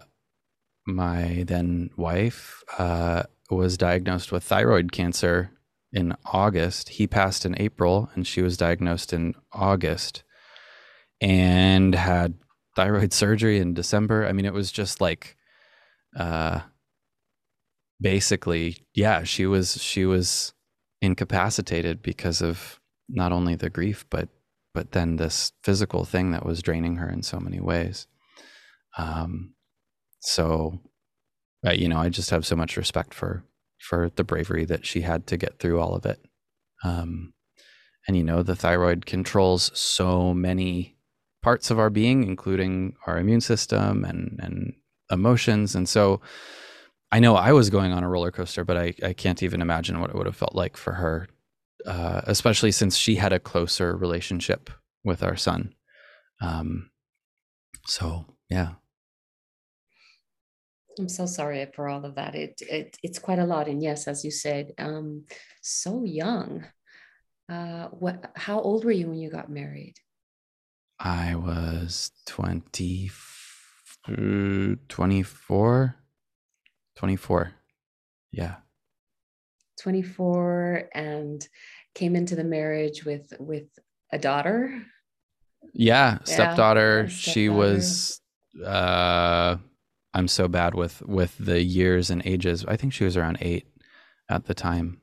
[0.87, 5.51] my then wife uh, was diagnosed with thyroid cancer
[5.93, 6.91] in August.
[6.91, 10.25] He passed in April, and she was diagnosed in August,
[11.21, 12.35] and had
[12.77, 14.27] thyroid surgery in December.
[14.27, 15.37] I mean, it was just like,
[16.17, 16.61] uh,
[18.01, 20.53] basically, yeah, she was she was
[21.01, 24.29] incapacitated because of not only the grief, but
[24.73, 28.07] but then this physical thing that was draining her in so many ways.
[28.99, 29.55] Um,
[30.21, 30.81] so,
[31.67, 33.45] uh, you know, I just have so much respect for
[33.79, 36.19] for the bravery that she had to get through all of it.
[36.83, 37.35] Um,
[38.07, 40.97] and you know, the thyroid controls so many
[41.45, 44.73] parts of our being, including our immune system and and
[45.11, 45.75] emotions.
[45.75, 46.23] And so,
[47.13, 50.01] I know I was going on a roller coaster, but I I can't even imagine
[50.01, 51.29] what it would have felt like for her,
[51.87, 54.71] uh, especially since she had a closer relationship
[55.05, 55.75] with our son.
[56.41, 56.91] Um,
[57.87, 58.71] so yeah.
[60.99, 62.35] I'm so sorry for all of that.
[62.35, 65.25] It, it it's quite a lot, and yes, as you said, um,
[65.61, 66.65] so young.
[67.49, 68.33] Uh, what?
[68.35, 69.97] How old were you when you got married?
[70.99, 73.11] I was 20,
[74.89, 75.97] 24,
[76.97, 77.53] 24.
[78.33, 78.57] Yeah.
[79.81, 81.49] 24 and
[81.95, 83.67] came into the marriage with with
[84.13, 84.83] a daughter.
[85.73, 87.03] Yeah, stepdaughter.
[87.03, 87.09] Yeah, stepdaughter.
[87.09, 88.21] She was
[88.65, 89.57] uh
[90.15, 92.65] I'm so bad with with the years and ages.
[92.67, 93.67] I think she was around eight
[94.29, 95.01] at the time.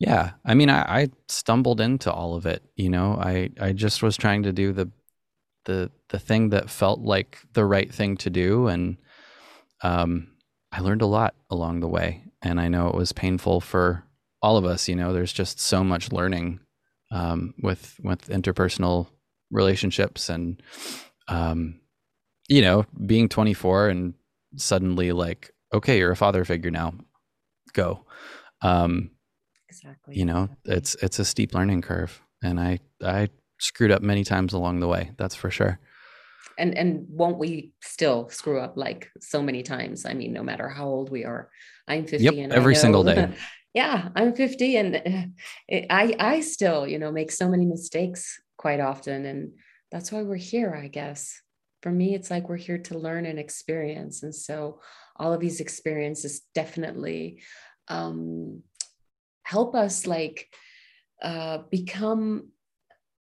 [0.00, 2.64] Yeah, I mean, I, I stumbled into all of it.
[2.76, 4.90] You know, I I just was trying to do the
[5.66, 8.98] the the thing that felt like the right thing to do, and
[9.82, 10.28] um,
[10.72, 12.24] I learned a lot along the way.
[12.42, 14.04] And I know it was painful for
[14.42, 14.88] all of us.
[14.88, 16.60] You know, there's just so much learning
[17.12, 19.08] um, with with interpersonal
[19.50, 20.62] relationships and
[21.28, 21.80] um,
[22.48, 24.14] you know, being 24 and
[24.56, 26.94] suddenly like, okay, you're a father figure now,
[27.74, 28.04] go.
[28.62, 29.10] Um,
[29.70, 30.16] exactly.
[30.16, 30.74] You know, exactly.
[30.74, 33.28] it's it's a steep learning curve, and I I
[33.58, 35.12] screwed up many times along the way.
[35.16, 35.78] That's for sure.
[36.58, 40.04] And and won't we still screw up like so many times?
[40.04, 41.50] I mean, no matter how old we are.
[41.88, 43.32] I'm 50 yep, and every single day.
[43.74, 48.80] yeah, I'm 50 and uh, I I still, you know, make so many mistakes quite
[48.80, 49.52] often and
[49.90, 51.40] that's why we're here, I guess
[51.82, 54.22] for me, it's like we're here to learn and experience.
[54.22, 54.80] And so
[55.16, 57.42] all of these experiences definitely
[57.88, 58.62] um,
[59.50, 60.46] help us like
[61.22, 62.50] uh, become,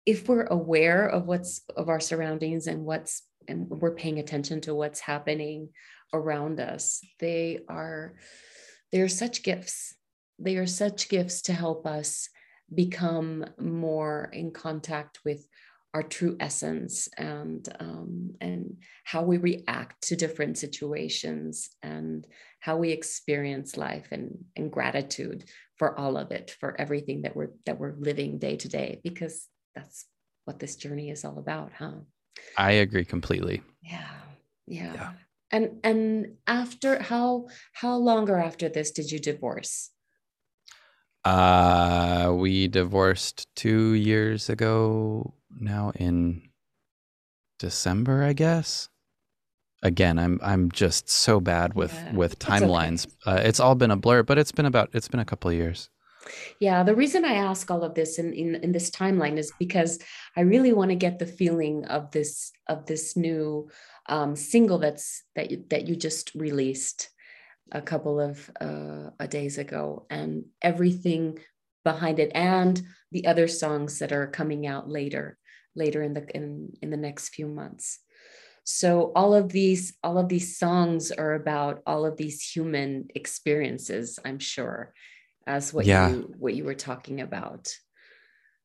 [0.07, 4.75] if we're aware of what's of our surroundings and what's, and we're paying attention to
[4.75, 5.69] what's happening
[6.15, 8.15] around us, they are,
[8.91, 9.95] they are such gifts.
[10.39, 12.31] They are such gifts to help us
[12.75, 15.47] become more in contact with
[15.93, 22.27] our true essence and um, and how we react to different situations and
[22.59, 25.45] how we experience life and, and gratitude
[25.77, 29.49] for all of it for everything that we're that we're living day to day because
[29.75, 30.07] that's
[30.45, 31.93] what this journey is all about huh
[32.59, 34.09] i agree completely yeah
[34.67, 35.13] yeah, yeah.
[35.51, 39.91] and and after how how longer after this did you divorce
[41.25, 46.43] uh we divorced two years ago now in
[47.59, 48.89] December, I guess.
[49.85, 53.07] Again, I'm I'm just so bad with yeah, with timelines.
[53.27, 53.43] Okay.
[53.43, 55.57] Uh, it's all been a blur, but it's been about it's been a couple of
[55.57, 55.91] years.
[56.59, 59.99] Yeah, the reason I ask all of this in, in, in this timeline is because
[60.37, 63.69] I really want to get the feeling of this of this new
[64.09, 67.11] um, single that's that you, that you just released
[67.73, 71.39] a couple of uh, days ago, and everything
[71.85, 72.83] behind it, and
[73.13, 75.39] the other songs that are coming out later
[75.77, 77.99] later in the in, in the next few months
[78.65, 84.19] so all of these all of these songs are about all of these human experiences
[84.25, 84.93] i'm sure
[85.47, 86.09] as what yeah.
[86.09, 87.73] you what you were talking about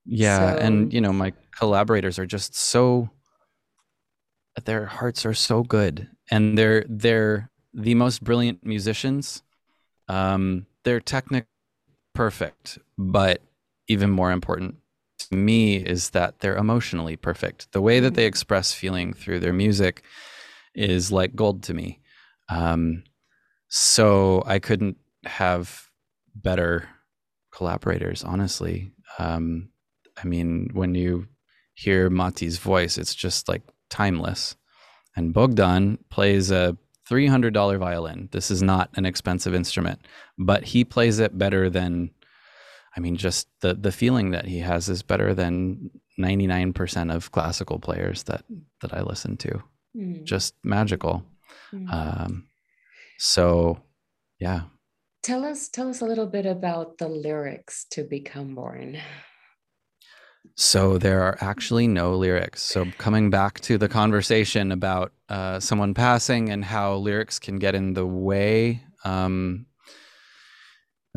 [0.05, 3.09] yeah so, and you know my collaborators are just so
[4.65, 9.43] their hearts are so good and they're they're the most brilliant musicians.
[10.07, 11.45] Um, they're technic
[12.15, 13.41] perfect, but
[13.87, 14.75] even more important
[15.29, 17.71] to me is that they're emotionally perfect.
[17.71, 18.27] The way that they mm.
[18.27, 20.03] express feeling through their music
[20.75, 21.99] is like gold to me.
[22.49, 23.03] Um,
[23.67, 25.89] so I couldn't have
[26.35, 26.89] better
[27.51, 28.91] collaborators, honestly.
[29.19, 29.69] Um,
[30.21, 31.27] I mean, when you
[31.73, 34.55] hear Mati's voice, it's just like timeless.
[35.15, 36.77] And Bogdan plays a
[37.09, 38.29] $300 violin.
[38.31, 40.01] This is not an expensive instrument,
[40.37, 42.11] but he plays it better than
[42.95, 47.79] I mean just the the feeling that he has is better than 99% of classical
[47.79, 48.43] players that
[48.81, 49.63] that I listen to.
[49.95, 50.23] Mm.
[50.23, 51.23] Just magical.
[51.73, 51.93] Mm.
[51.93, 52.47] Um,
[53.17, 53.81] so
[54.39, 54.61] yeah.
[55.23, 58.99] Tell us tell us a little bit about the lyrics to Become Born.
[60.55, 62.61] So there are actually no lyrics.
[62.61, 67.75] So coming back to the conversation about uh, someone passing and how lyrics can get
[67.75, 69.65] in the way, um,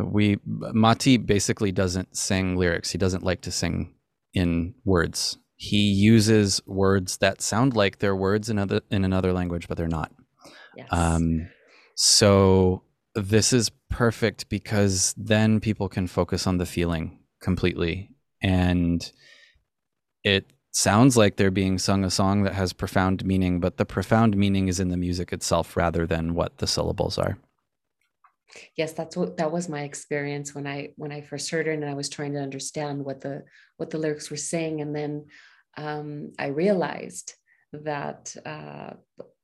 [0.03, 2.91] we Mati basically doesn't sing lyrics.
[2.91, 3.95] He doesn't like to sing
[4.35, 5.39] in words.
[5.57, 9.89] He uses words that sound like they're words in other in another language, but they're
[9.89, 10.13] not.
[10.77, 10.89] Yes.
[10.91, 11.49] Um,
[11.95, 12.83] so
[13.15, 18.11] this is perfect because then people can focus on the feeling completely
[18.43, 19.13] and
[20.25, 24.37] it sounds like they're being sung a song that has profound meaning, but the profound
[24.37, 27.39] meaning is in the music itself rather than what the syllables are.
[28.77, 31.85] Yes, that's what that was my experience when I when I first heard it and
[31.85, 33.45] I was trying to understand what the
[33.77, 35.27] what the lyrics were saying, and then
[35.77, 37.35] um, I realized
[37.73, 38.95] that uh,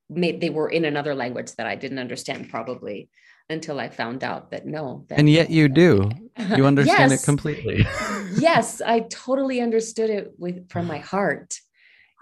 [0.09, 3.09] they were in another language that I didn't understand probably
[3.49, 5.05] until I found out that no.
[5.09, 6.09] That, and yet you do.
[6.55, 7.23] You understand yes.
[7.23, 7.85] it completely.
[8.37, 11.59] yes, I totally understood it with from my heart.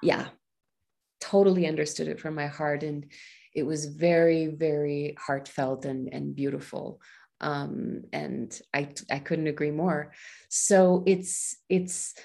[0.01, 0.27] Yeah,
[1.19, 3.05] totally understood it from my heart, and
[3.57, 7.01] it was very, very heartfelt and and beautiful.
[7.41, 10.13] Um, and I I couldn't agree more.
[10.49, 12.15] So it's it's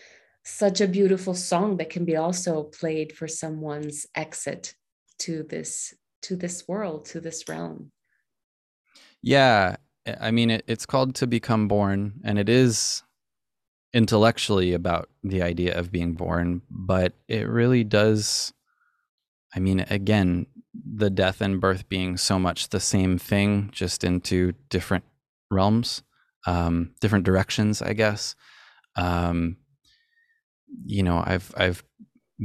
[0.44, 4.74] such a beautiful song that can be also played for someone's exit
[5.20, 7.92] to this to this world to this realm
[9.22, 9.76] yeah,
[10.20, 13.02] I mean, it, it's called To Become Born, and it is
[13.94, 18.52] intellectually about the idea of being born, but it really does.
[19.54, 24.52] I mean, again, the death and birth being so much the same thing, just into
[24.70, 25.04] different
[25.50, 26.02] realms,
[26.46, 28.34] um, different directions, I guess.
[28.96, 29.58] Um,
[30.84, 31.84] you know, I've I've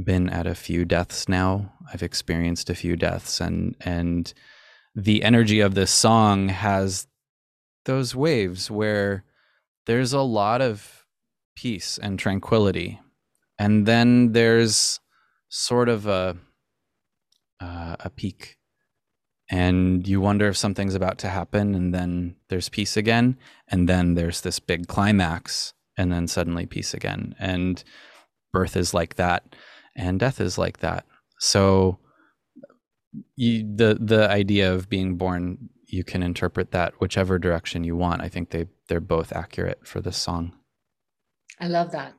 [0.04, 1.74] been at a few deaths now.
[1.92, 4.34] I've experienced a few deaths, and and
[4.96, 7.08] the energy of this song has
[7.86, 9.24] those waves where
[9.86, 11.06] there's a lot of
[11.56, 13.00] peace and tranquility
[13.60, 15.00] and then there's
[15.50, 16.36] sort of a
[17.60, 18.58] uh, a peak.
[19.50, 23.38] And you wonder if something's about to happen and then there's peace again
[23.70, 27.34] and then there's this big climax and then suddenly peace again.
[27.40, 27.82] And
[28.52, 29.56] birth is like that
[29.96, 31.06] and death is like that.
[31.40, 32.00] So
[33.36, 38.22] you, the the idea of being born you can interpret that whichever direction you want.
[38.22, 40.54] I think they they're both accurate for this song.
[41.60, 42.14] I love that.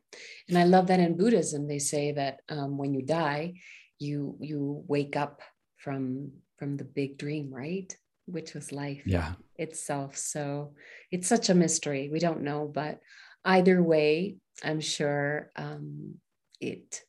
[0.49, 3.55] And i love that in buddhism they say that um, when you die
[3.99, 5.43] you you wake up
[5.77, 7.95] from from the big dream right?
[8.27, 9.35] Which was life yeah.
[9.57, 10.17] itself.
[10.17, 10.75] So
[11.11, 12.11] it's such a mystery.
[12.13, 13.01] We don't know but
[13.45, 16.15] either way i'm sure um,
[16.61, 17.03] it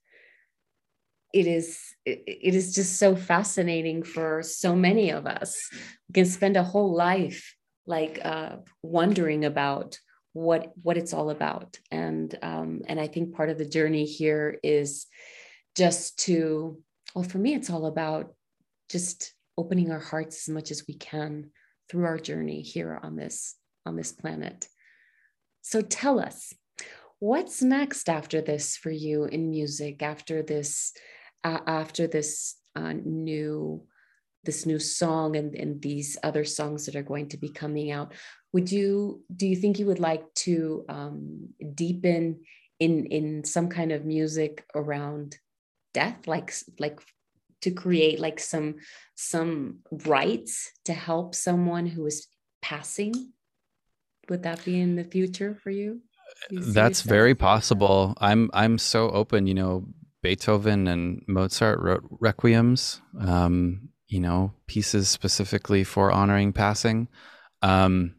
[1.34, 5.58] it is it, it is just so fascinating for so many of us.
[6.08, 10.00] We can spend a whole life like uh, wondering about
[10.34, 11.78] what what it's all about.
[11.92, 15.06] And um, and i think part of the journey here is
[15.80, 16.78] just to
[17.16, 18.34] well for me it's all about
[18.90, 21.52] just opening our hearts as much as we can
[21.90, 23.56] through our journey here on this
[23.86, 24.68] on this planet.
[25.62, 26.54] So tell us
[27.20, 30.94] what's next after this for you in music after this
[31.44, 33.86] uh, after this uh, new
[34.44, 38.14] this new song and, and these other songs that are going to be coming out?
[38.54, 42.42] Would you do you think you would like to um, deepen
[42.80, 45.38] in in some kind of music around
[45.94, 47.00] death like like
[47.62, 48.76] to create like some
[49.16, 52.28] some rites to help someone who is
[52.62, 53.34] passing?
[54.30, 56.02] Would that be in the future for you,
[56.50, 58.14] you that's very possible.
[58.20, 59.86] I'm i'm so open you know
[60.22, 67.08] Beethoven and Mozart wrote requiems, um, you know, pieces specifically for honoring passing.
[67.62, 68.16] Um,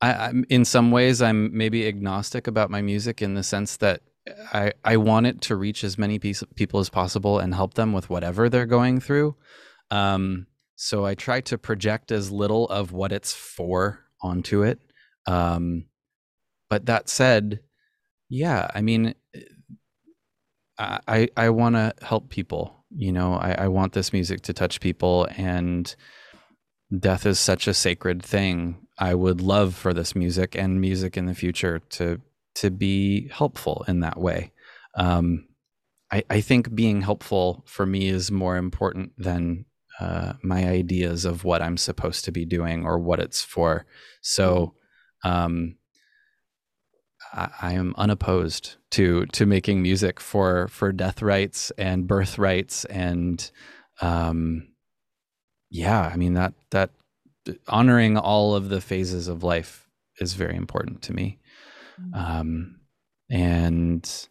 [0.00, 4.02] I, I'm in some ways I'm maybe agnostic about my music in the sense that
[4.52, 7.92] I, I want it to reach as many piece, people as possible and help them
[7.92, 9.36] with whatever they're going through.
[9.90, 14.80] Um, so I try to project as little of what it's for onto it.
[15.26, 15.86] Um,
[16.70, 17.60] but that said,
[18.28, 19.14] yeah, I mean,
[20.78, 22.84] I I want to help people.
[22.90, 25.94] You know, I, I want this music to touch people, and
[26.96, 28.86] death is such a sacred thing.
[28.98, 32.20] I would love for this music and music in the future to
[32.60, 34.52] to be helpful in that way.
[34.94, 35.46] Um,
[36.10, 39.66] I, I think being helpful for me is more important than
[40.00, 43.86] uh, my ideas of what I'm supposed to be doing or what it's for.
[44.22, 44.74] So,
[45.24, 45.76] um,
[47.32, 52.84] I, I, am unopposed to to making music for for death rites and birth rites
[52.86, 53.50] and
[54.00, 54.68] um,
[55.68, 56.90] yeah, I mean that that
[57.66, 59.88] honoring all of the phases of life
[60.20, 61.38] is very important to me.
[62.00, 62.14] Mm-hmm.
[62.14, 62.80] Um,
[63.30, 64.28] and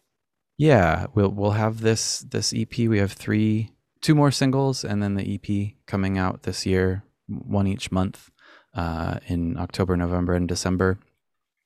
[0.56, 2.76] yeah, we'll we'll have this this EP.
[2.78, 7.66] We have three two more singles and then the EP coming out this year, one
[7.66, 8.30] each month
[8.74, 10.98] uh, in October, November, and December.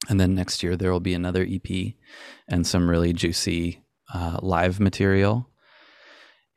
[0.08, 1.94] And then next year there will be another EP
[2.48, 3.82] and some really juicy
[4.12, 5.48] uh, live material.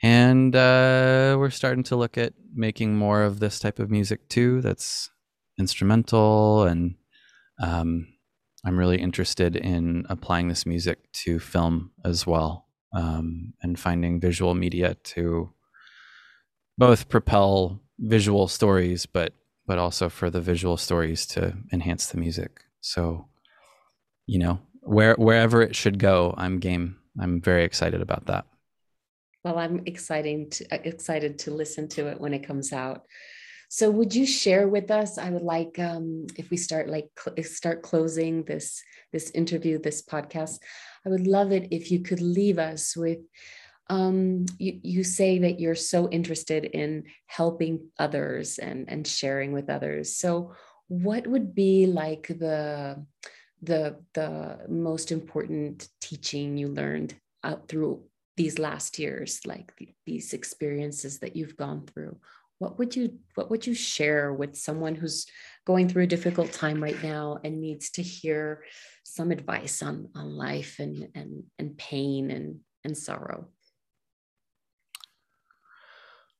[0.01, 4.61] And uh, we're starting to look at making more of this type of music too.
[4.61, 5.09] That's
[5.57, 6.95] instrumental, and
[7.63, 8.07] um,
[8.65, 14.55] I'm really interested in applying this music to film as well, um, and finding visual
[14.55, 15.53] media to
[16.77, 19.33] both propel visual stories, but
[19.67, 22.61] but also for the visual stories to enhance the music.
[22.81, 23.27] So,
[24.27, 26.97] you know, where wherever it should go, I'm game.
[27.19, 28.45] I'm very excited about that.
[29.43, 33.05] Well, I'm exciting to, uh, excited to listen to it when it comes out.
[33.69, 35.17] So, would you share with us?
[35.17, 40.01] I would like um, if we start like cl- start closing this this interview, this
[40.03, 40.59] podcast.
[41.05, 43.19] I would love it if you could leave us with
[43.89, 49.69] um, you, you say that you're so interested in helping others and, and sharing with
[49.69, 50.15] others.
[50.15, 50.53] So,
[50.87, 53.05] what would be like the
[53.61, 58.03] the the most important teaching you learned out through
[58.37, 62.17] these last years, like the, these experiences that you've gone through?
[62.59, 65.25] What would you what would you share with someone who's
[65.65, 68.63] going through a difficult time right now and needs to hear
[69.03, 73.49] some advice on on life and and and pain and and sorrow?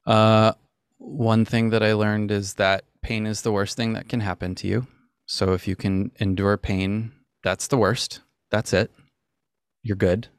[0.05, 0.53] Uh,
[0.97, 4.55] one thing that I learned is that pain is the worst thing that can happen
[4.55, 4.87] to you.
[5.25, 7.11] So if you can endure pain,
[7.43, 8.21] that's the worst.
[8.51, 8.91] That's it.
[9.83, 10.27] You're good.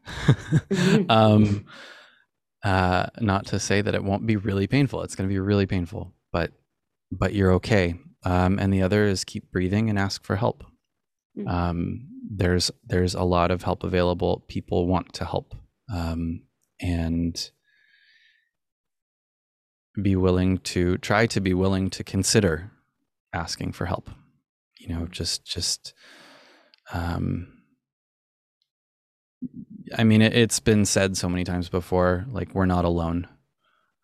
[0.68, 1.10] Mm-hmm.
[1.10, 1.64] um,
[2.66, 5.02] uh, not to say that it won't be really painful.
[5.02, 6.52] It's going to be really painful, but
[7.12, 7.94] but you're okay.
[8.24, 10.64] Um, and the other is keep breathing and ask for help.
[11.38, 11.48] Mm.
[11.48, 14.44] Um, there's there's a lot of help available.
[14.48, 15.54] People want to help,
[15.92, 16.42] um,
[16.80, 17.50] and
[20.02, 22.70] be willing to try to be willing to consider
[23.32, 24.10] asking for help
[24.86, 25.94] you know just just
[26.92, 27.48] um
[29.96, 33.26] i mean it, has been said so many times before like we're not alone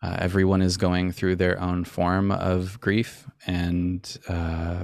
[0.01, 4.83] uh, everyone is going through their own form of grief and uh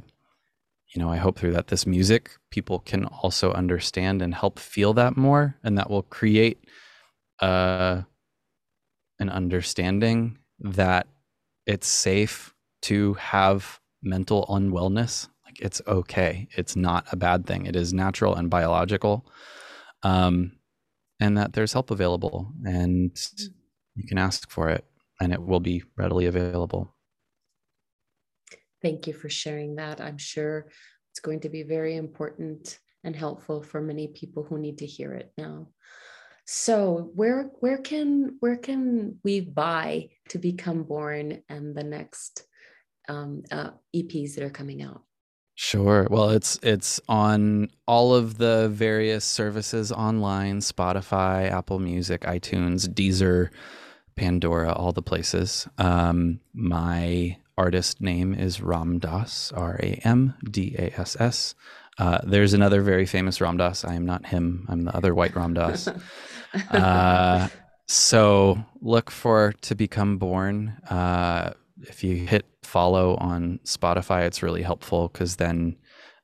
[0.94, 4.94] you know i hope through that this music people can also understand and help feel
[4.94, 6.64] that more and that will create
[7.42, 8.02] uh
[9.20, 11.08] an understanding that
[11.66, 15.28] it's safe to have mental unwellness.
[15.46, 16.48] Like it's okay.
[16.52, 17.66] It's not a bad thing.
[17.66, 19.26] It is natural and biological.
[20.04, 20.54] Um,
[21.20, 23.12] and that there's help available and
[23.96, 24.86] you can ask for it
[25.20, 26.96] and it will be readily available.
[28.82, 30.00] Thank you for sharing that.
[30.00, 30.68] I'm sure
[31.12, 35.14] it's going to be very important and helpful for many people who need to hear
[35.14, 35.68] it now.
[36.46, 42.44] So where where can where can we buy to become born and the next
[43.08, 45.04] um, uh, EPs that are coming out?
[45.62, 46.08] Sure.
[46.10, 53.50] Well, it's it's on all of the various services online: Spotify, Apple Music, iTunes, Deezer,
[54.16, 55.68] Pandora, all the places.
[55.78, 61.56] Um, my artist name is Ram Dass, R A M D A S S.
[61.98, 63.84] Uh, there's another very famous Ram Dass.
[63.84, 64.66] I am not him.
[64.70, 65.90] I'm the other white Ram Dass.
[66.72, 67.50] uh,
[67.86, 70.78] so look for to become born.
[70.90, 71.52] Uh,
[71.82, 75.78] if you hit follow on Spotify, it's really helpful because then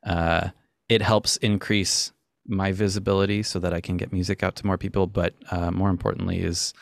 [0.05, 0.49] uh,
[0.89, 2.11] it helps increase
[2.47, 5.07] my visibility so that I can get music out to more people.
[5.07, 6.73] But uh, more importantly, is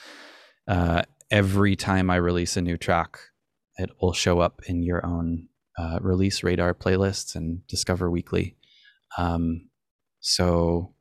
[0.67, 3.17] uh, every time I release a new track,
[3.77, 5.47] it will show up in your own
[5.77, 8.55] uh, release radar playlists and Discover Weekly.
[9.17, 9.69] Um,
[10.19, 10.93] so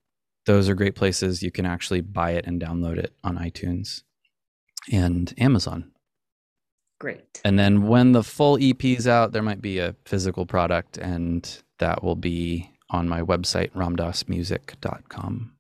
[0.46, 1.42] those are great places.
[1.42, 4.02] You can actually buy it and download it on iTunes
[4.90, 5.91] and Amazon.
[7.02, 7.40] Great.
[7.44, 11.42] And then when the full EP is out, there might be a physical product, and
[11.80, 15.52] that will be on my website, ramdassmusic.com.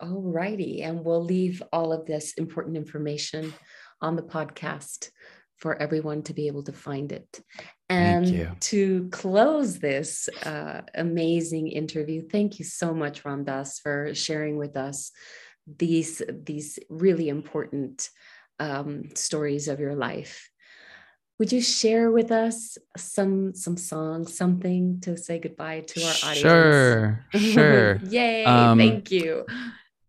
[0.00, 0.82] All righty.
[0.82, 3.54] And we'll leave all of this important information
[4.00, 5.10] on the podcast
[5.56, 7.44] for everyone to be able to find it.
[7.88, 14.56] And to close this uh, amazing interview, thank you so much, Ram Dass, for sharing
[14.56, 15.12] with us
[15.78, 18.10] these these really important
[18.60, 20.50] um, stories of your life.
[21.38, 26.38] Would you share with us some some song, something to say goodbye to our audience?
[26.38, 27.96] Sure, sure.
[28.04, 28.44] Yay!
[28.44, 29.46] Um, thank you.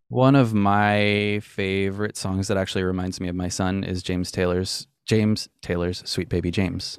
[0.08, 4.86] One of my favorite songs that actually reminds me of my son is James Taylor's
[5.06, 6.98] James Taylor's "Sweet Baby James."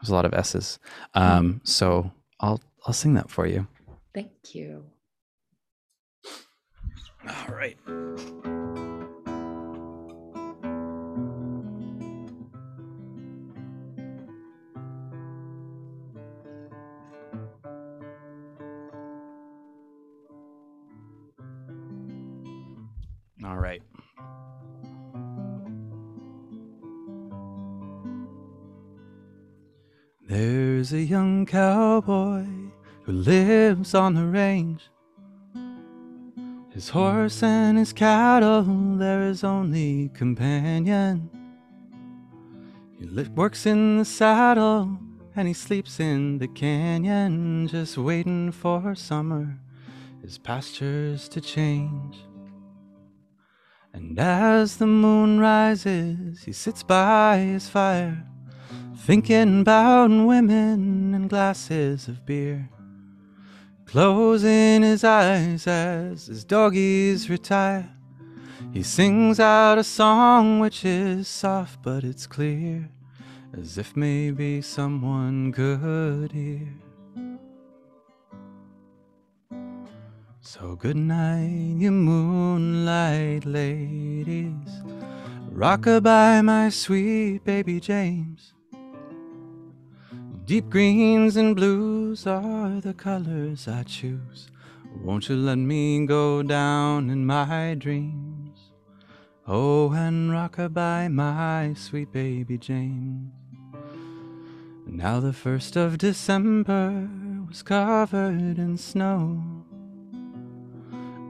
[0.00, 0.78] There's a lot of S's,
[1.14, 3.66] um, so I'll I'll sing that for you.
[4.14, 4.84] Thank you.
[7.28, 7.76] All right.
[30.90, 32.46] There's a young cowboy
[33.02, 34.88] who lives on the range.
[36.70, 38.64] His horse and his cattle,
[38.96, 41.28] they're his only companion.
[42.98, 44.98] He works in the saddle
[45.36, 49.58] and he sleeps in the canyon, just waiting for summer,
[50.22, 52.16] his pastures to change.
[53.92, 58.24] And as the moon rises, he sits by his fire,
[58.96, 62.68] thinking about women and glasses of beer.
[63.86, 67.88] Closing his eyes as his doggies retire,
[68.72, 72.90] he sings out a song which is soft but it's clear,
[73.56, 76.68] as if maybe someone could hear.
[80.40, 84.82] So good night, you moonlight ladies.
[85.50, 88.54] Rockabye, my sweet baby James.
[90.48, 94.48] Deep greens and blues are the colors I choose.
[95.02, 98.58] Won't you let me go down in my dreams?
[99.46, 103.30] Oh, and rockabye, my sweet baby James.
[104.86, 107.10] Now the first of December
[107.46, 109.42] was covered in snow.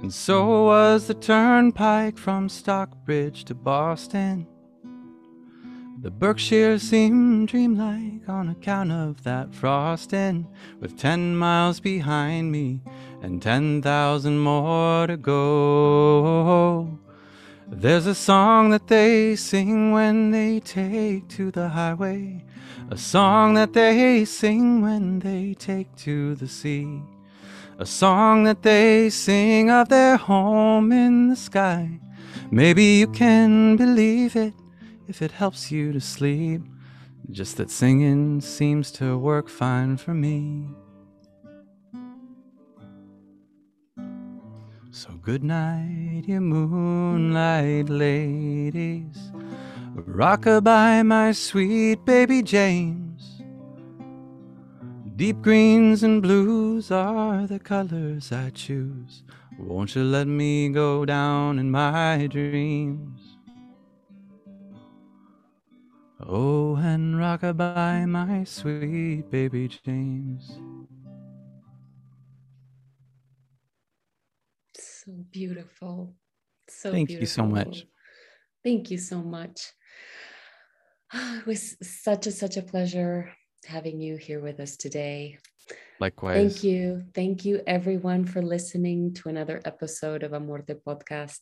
[0.00, 4.46] And so was the turnpike from Stockbridge to Boston.
[6.00, 10.46] The Berkshires seem dreamlike on account of that frost frosting,
[10.78, 12.82] with ten miles behind me
[13.20, 17.00] and ten thousand more to go.
[17.66, 22.44] There's a song that they sing when they take to the highway,
[22.92, 27.02] a song that they sing when they take to the sea.
[27.80, 31.98] A song that they sing of their home in the sky.
[32.52, 34.54] Maybe you can believe it
[35.08, 36.62] if it helps you to sleep.
[37.30, 40.68] Just that singing seems to work fine for me.
[44.90, 49.32] So good night, you moonlight ladies.
[49.94, 53.42] Rockabye, my sweet baby James.
[55.16, 59.24] Deep greens and blues are the colors I choose.
[59.58, 63.27] Won't you let me go down in my dreams?
[66.30, 70.60] Oh, and rockabye, my sweet baby James.
[74.76, 76.14] So beautiful.
[76.68, 76.92] So beautiful.
[76.92, 77.22] Thank beautiful.
[77.22, 77.86] you so much.
[78.62, 79.72] Thank you so much.
[81.14, 83.32] It was such a such a pleasure
[83.64, 85.38] having you here with us today.
[85.98, 86.36] Likewise.
[86.36, 87.04] Thank you.
[87.14, 91.40] Thank you, everyone, for listening to another episode of Amorte Podcast.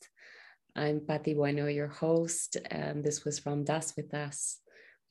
[0.76, 4.60] I'm Patti Bueno, your host, and this was Ram Dass with Us.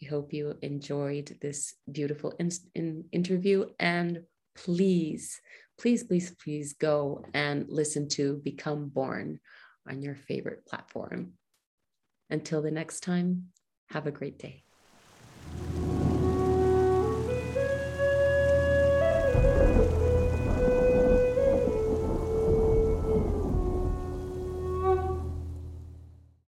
[0.02, 3.68] We hope you enjoyed this beautiful in, in interview.
[3.80, 4.24] And
[4.56, 5.40] please,
[5.78, 9.40] please, please, please go and listen to Become Born
[9.88, 11.34] on your favorite platform.
[12.30, 13.48] Until the next time,
[13.90, 14.64] have a great day.